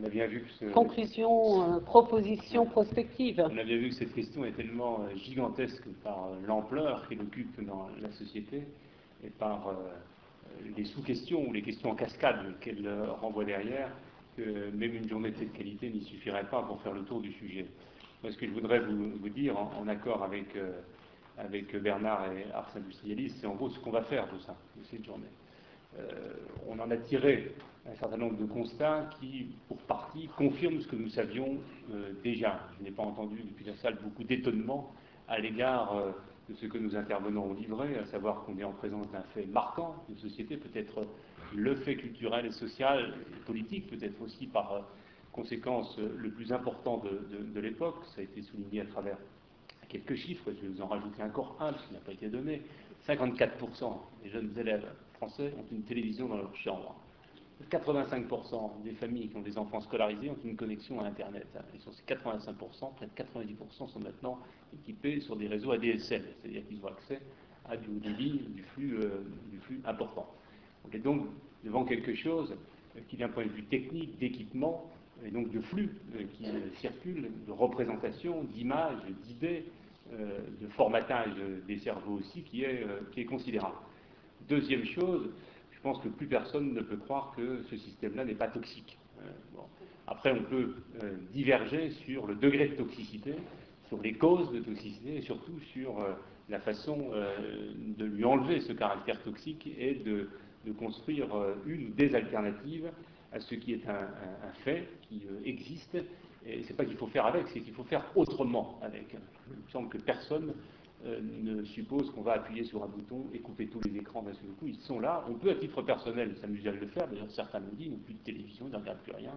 [0.00, 3.42] on a bien vu que Conclusion, euh, proposition prospective.
[3.50, 7.20] On a bien vu que cette question est tellement euh, gigantesque par euh, l'ampleur qu'elle
[7.20, 8.62] occupe dans la société
[9.24, 9.74] et par
[10.76, 12.88] les sous-questions ou les questions en cascade qu'elle
[13.20, 13.90] renvoie derrière,
[14.36, 17.32] que même une journée de cette qualité n'y suffirait pas pour faire le tour du
[17.32, 17.66] sujet.
[18.22, 20.56] ce que je voudrais vous, dire, en, accord avec,
[21.36, 24.84] avec Bernard et Ars Industrialis, c'est en gros ce qu'on va faire de ça, de
[24.84, 25.26] cette journée.
[26.68, 27.54] On en a tiré
[27.90, 31.58] un certain nombre de constats qui, pour partie, confirment ce que nous savions
[31.90, 32.60] euh, déjà.
[32.78, 34.92] Je n'ai pas entendu depuis la salle beaucoup d'étonnement
[35.26, 36.12] à l'égard euh,
[36.48, 39.46] de ce que nous intervenants ont livré, à savoir qu'on est en présence d'un fait
[39.46, 41.06] marquant de société, peut-être
[41.54, 44.80] le fait culturel et social et politique, peut-être aussi par euh,
[45.32, 48.04] conséquence le plus important de, l'époque.
[48.14, 49.18] Ça a été souligné à travers
[49.88, 52.62] quelques chiffres, je vais vous en rajouter encore un, qu'il n'a pas été donné.
[53.06, 56.94] 54% des jeunes élèves français ont une télévision dans leur chambre.
[57.70, 61.46] 85% des familles qui ont des enfants scolarisés ont une connexion à Internet.
[61.74, 64.38] Et sur ces 85%, près de 90% sont maintenant
[64.72, 67.20] équipés sur des réseaux ADSL, c'est-à-dire qu'ils ont accès
[67.68, 70.26] à du débit, du flux, euh, du flux important.
[70.88, 71.26] On est donc
[71.64, 72.54] devant quelque chose
[73.08, 74.90] qui, d'un point de vue technique, d'équipement,
[75.24, 76.46] et donc de flux euh, qui
[76.78, 79.77] circulent, de représentation, d'images, d'idées, euh,
[80.12, 81.34] de formatage
[81.66, 83.76] des cerveaux aussi, qui est, qui est considérable.
[84.48, 85.30] Deuxième chose,
[85.78, 88.98] je pense que plus personne ne peut croire que ce système-là n'est pas toxique.
[89.20, 89.30] Euh,
[90.06, 93.34] Après, on peut euh, diverger sur le degré de toxicité.
[93.88, 96.04] sur les causes de toxicité et surtout sur
[96.50, 97.10] la façon
[97.96, 100.28] de lui enlever ce caractère toxique et de,
[100.78, 101.28] construire
[101.64, 102.90] une ou des alternatives
[103.32, 105.96] à ce qui est un, fait qui existe.
[106.48, 109.14] Et c'est pas qu'il faut faire avec, c'est qu'il faut faire autrement avec.
[109.50, 110.54] Il me semble que personne
[111.04, 114.32] euh, ne suppose qu'on va appuyer sur un bouton et couper tous les écrans d'un
[114.32, 114.66] seul coup.
[114.66, 115.24] Ils sont là.
[115.28, 117.06] On peut, à titre personnel, s'amuser à le faire.
[117.06, 119.32] D'ailleurs, certains nous disent, plus de télévision, ils ne regardent plus rien,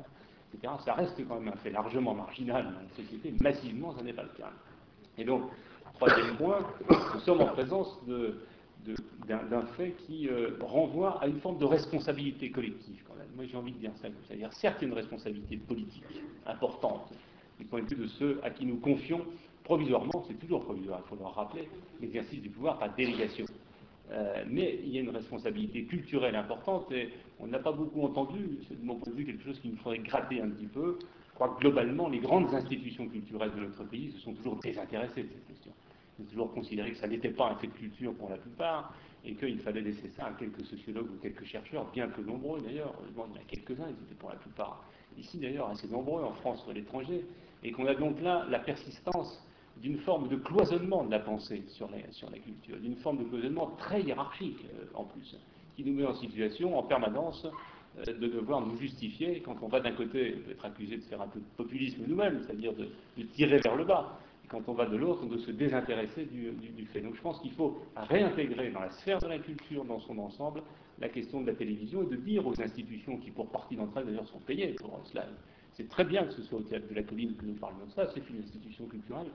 [0.54, 0.74] etc.
[0.86, 3.34] Ça reste quand même un fait largement marginal dans la société.
[3.42, 4.52] Massivement, ça n'est pas le cas.
[5.18, 5.52] Et donc,
[5.96, 6.60] troisième point,
[7.14, 8.00] nous sommes en présence
[9.28, 13.28] d'un fait qui euh, renvoie à une forme de responsabilité collective quand même.
[13.36, 16.04] Moi j'ai envie de dire ça, c'est-à-dire certes une responsabilité politique
[16.46, 17.14] importante
[17.60, 19.22] du point de vue de ceux à qui nous confions
[19.64, 21.70] provisoirement, c'est toujours provisoire, il faut le rappeler,
[22.02, 23.46] l'exercice du pouvoir par délégation.
[24.12, 27.10] Euh, mais il y a une responsabilité culturelle importante et
[27.40, 29.78] on n'a pas beaucoup entendu, c'est de mon point de vue quelque chose qui nous
[29.78, 31.00] faudrait gratter un petit peu.
[31.30, 35.24] Je crois que globalement, les grandes institutions culturelles de notre pays se sont toujours désintéressées
[35.24, 35.72] de cette question.
[36.20, 38.94] Ont toujours considéré que ça n'était pas un fait de culture pour la plupart
[39.24, 42.94] et qu'il fallait laisser ça à quelques sociologues ou quelques chercheurs, bien que nombreux d'ailleurs.
[43.10, 44.84] il y en a quelques-uns, ils étaient pour la plupart
[45.18, 47.26] ici d'ailleurs assez nombreux en France ou à l'étranger,
[47.64, 49.44] et qu'on a donc là la persistance
[49.82, 53.24] d'une forme de cloisonnement de la pensée sur la, sur la culture, d'une forme de
[53.24, 55.38] cloisonnement très hiérarchique euh, en plus,
[55.76, 57.48] qui nous met en situation en permanence
[57.98, 61.28] euh, de devoir nous justifier quand on va d'un côté être accusé de faire un
[61.28, 62.90] peu de populisme nous-mêmes, c'est-à-dire de,
[63.34, 64.20] tirer vers le bas,
[64.52, 67.00] quand on va de l'autre, de se désintéresser du, fait.
[67.00, 70.62] Donc je pense qu'il faut réintégrer dans la sphère de la culture dans son ensemble
[71.00, 74.08] la question de la télévision et de dire aux institutions qui, pour partie d'entre elles
[74.08, 75.26] d'ailleurs, sont payées pour cela.
[75.72, 77.92] C'est très bien que ce soit au théâtre de la colline que nous parlions de
[77.92, 79.32] ça, c'est une institution culturelle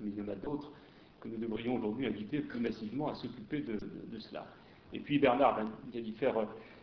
[0.00, 0.70] mais il y en a d'autres
[1.20, 3.78] que nous devrions aujourd'hui inviter plus massivement à s'occuper de,
[4.18, 4.46] cela.
[4.92, 5.60] Et puis Bernard
[5.92, 6.34] vient d'y faire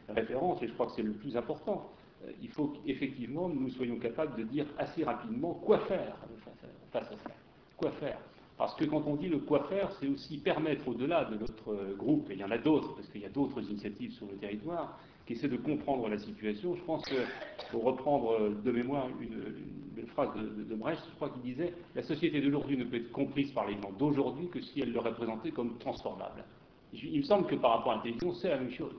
[0.09, 1.89] référence, et je crois que c'est le plus important.
[2.25, 6.15] Euh, il faut qu'effectivement nous soyons capables de dire assez rapidement quoi faire
[6.91, 7.36] face à ça.
[7.77, 8.17] Quoi faire
[8.57, 12.29] Parce que quand on dit le quoi faire, c'est aussi permettre au-delà de notre groupe,
[12.31, 14.99] et il y en a d'autres, parce qu'il y a d'autres initiatives sur le territoire,
[15.27, 16.75] qui essaient de comprendre la situation.
[16.75, 17.15] Je pense que,
[17.69, 22.77] pour reprendre de mémoire une, phrase de, Brecht, je crois qu'il disait La société d'aujourd'hui
[22.77, 26.43] ne peut être comprise par les gens d'aujourd'hui que si elle le représentait comme transformable.
[26.93, 28.95] Il me semble que par rapport à télévision, c'est la même chose.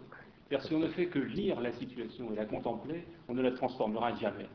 [0.60, 4.14] si on ne fait que lire la situation et la contempler, on ne la transformera
[4.16, 4.46] jamais.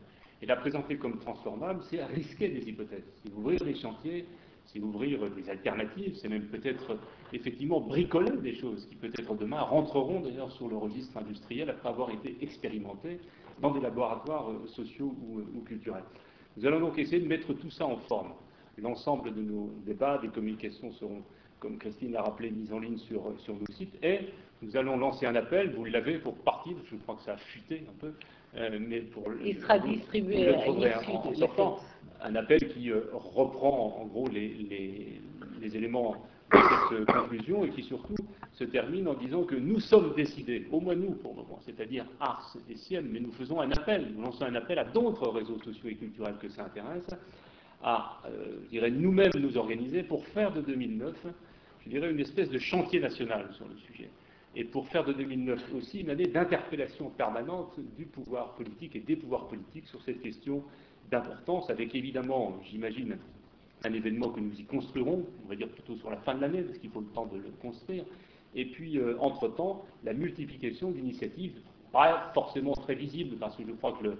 [0.44, 3.10] Et la présenter comme transformable, c'est risquer des hypothèses.
[3.24, 4.26] C'est ouvrir les chantiers
[4.66, 6.98] c'est ouvrir des alternatives, c'est même peut-être
[7.34, 12.12] effectivement bricoler des choses qui peut-être demain rentreront d'ailleurs sur le registre industriel après avoir
[12.12, 13.20] été expérimentées
[13.62, 16.04] dans des laboratoires euh, sociaux euh, ou, culturels.
[16.58, 18.34] Nous allons donc essayer de mettre tout ça en forme.
[18.78, 21.24] L'ensemble de nos débats, des communications seront,
[21.60, 24.30] comme Christine l'a rappelé, mises en ligne sur, sur nos sites et
[24.62, 27.84] nous allons lancer un appel, vous l'avez pour partie, je crois que ça a fuité
[27.90, 28.14] un peu,
[28.56, 31.80] mais pour Il sera distribué à de sortant
[32.24, 35.22] un appel qui euh, reprend en gros les,
[35.62, 36.16] éléments
[36.52, 38.16] de cette euh, conclusion et qui surtout
[38.54, 42.06] se termine en disant que nous sommes décidés, au moins nous pour le moment, c'est-à-dire
[42.20, 45.60] Ars et Siem, mais nous faisons un appel, nous lançons un appel à d'autres réseaux
[45.60, 47.10] sociaux et culturels que ça intéresse,
[47.84, 51.16] à, euh, je dirais, nous-mêmes nous organiser pour faire de 2009,
[51.86, 54.10] je dirais, une espèce de chantier national sur le sujet.
[54.56, 59.16] Et pour faire de 2009 aussi une année d'interpellation permanente du pouvoir politique et des
[59.16, 60.64] pouvoirs politiques sur cette question
[61.10, 63.18] d'importance, avec évidemment, j'imagine,
[63.84, 66.62] un événement que nous y construirons, on va dire plutôt sur la fin de l'année,
[66.62, 68.06] parce qu'il faut le temps de le construire,
[68.56, 71.60] et puis, euh, entre-temps, la multiplication d'initiatives,
[71.92, 74.16] pas forcément très visibles, parce que je crois que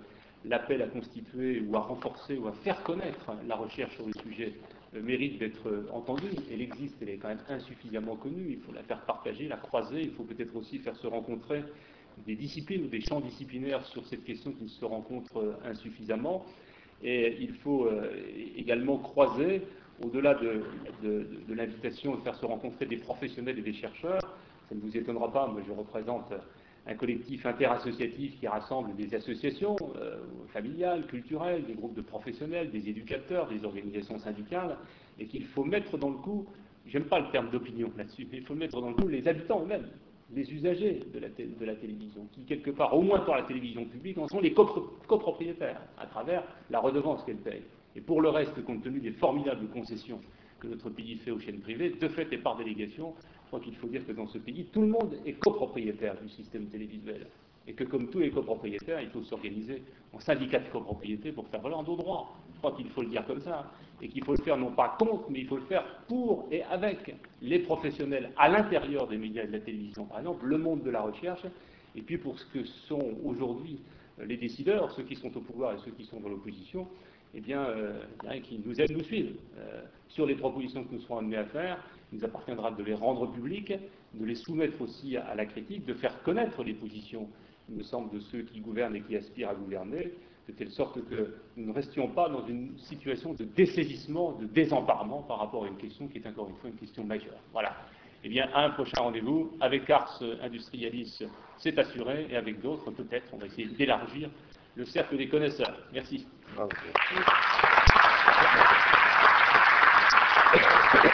[0.46, 4.54] l'appel à constituer ou à renforcer ou à faire connaître la recherche sur le sujet
[5.02, 6.28] mérite d'être euh, entendu.
[6.52, 10.02] Elle existe, elle est quand même insuffisamment connue, il faut la faire partager, la croiser,
[10.02, 11.64] il faut peut-être aussi faire se rencontrer
[12.26, 16.46] des disciplines ou des champs disciplinaires sur cette question qui se rencontrent insuffisamment.
[17.04, 18.10] Et il faut euh,
[18.56, 19.64] également croiser,
[20.04, 20.64] au-delà de,
[21.50, 24.22] l'invitation de faire se rencontrer des professionnels et des chercheurs,
[24.70, 26.32] ça ne vous étonnera pas, moi je représente
[26.86, 30.18] un collectif interassociatif qui rassemble des associations euh,
[30.52, 34.78] familiales, culturelles, des groupes de professionnels, des éducateurs, des organisations syndicales,
[35.18, 36.46] et qu'il faut mettre dans le coup,
[36.86, 39.62] j'aime pas le terme d'opinion là-dessus, mais il faut mettre dans le coup les habitants
[39.64, 39.88] eux-mêmes,
[40.36, 43.86] les usagers de la, de la, télévision, qui quelque part, au moins pour la télévision
[43.86, 47.62] publique, en sont les copropriétaires, à travers la redevance qu'elle paye.
[47.96, 50.20] Et pour le reste, compte tenu des formidables concessions
[50.60, 53.14] que notre pays fait aux chaînes privées, de fait et par délégation,
[53.54, 56.66] crois qu'il faut dire que dans ce pays, tout le monde est copropriétaire du système
[56.66, 57.28] télévisuel.
[57.68, 61.62] Et que comme tous les copropriétaires, il faut s'organiser en syndicat de copropriété pour faire
[61.62, 62.34] valoir nos droits.
[62.52, 64.96] Je crois qu'il faut le dire comme ça et qu'il faut le faire non pas
[64.98, 69.44] contre, mais il faut le faire pour et avec les professionnels à l'intérieur des médias
[69.44, 71.46] et de la télévision, par exemple, le monde de la recherche,
[71.96, 73.80] et puis pour ce que sont aujourd'hui
[74.20, 76.88] les décideurs, ceux qui sont au pouvoir et ceux qui sont dans l'opposition,
[77.36, 77.68] eh bien,
[78.44, 79.36] qui nous aident, nous suivent.
[80.08, 81.80] sur les propositions que nous serons amenés à faire,
[82.14, 83.74] il nous appartiendra de les rendre publiques,
[84.14, 87.28] de les soumettre aussi à la critique, de faire connaître les positions,
[87.70, 90.14] il me semble, de ceux qui gouvernent et qui aspirent à gouverner,
[90.48, 95.24] de telle sorte que nous ne restions pas dans une situation de dessaisissement, de désemparement
[95.24, 97.40] par rapport à une question qui est encore une fois une question majeure.
[97.52, 97.76] Voilà.
[98.24, 101.24] Eh bien, un prochain rendez-vous avec Ars Industrialis,
[101.58, 104.30] c'est assuré, et avec d'autres, peut-être, on va essayer d'élargir
[104.76, 105.78] le cercle des connaisseurs.
[105.92, 106.28] Merci.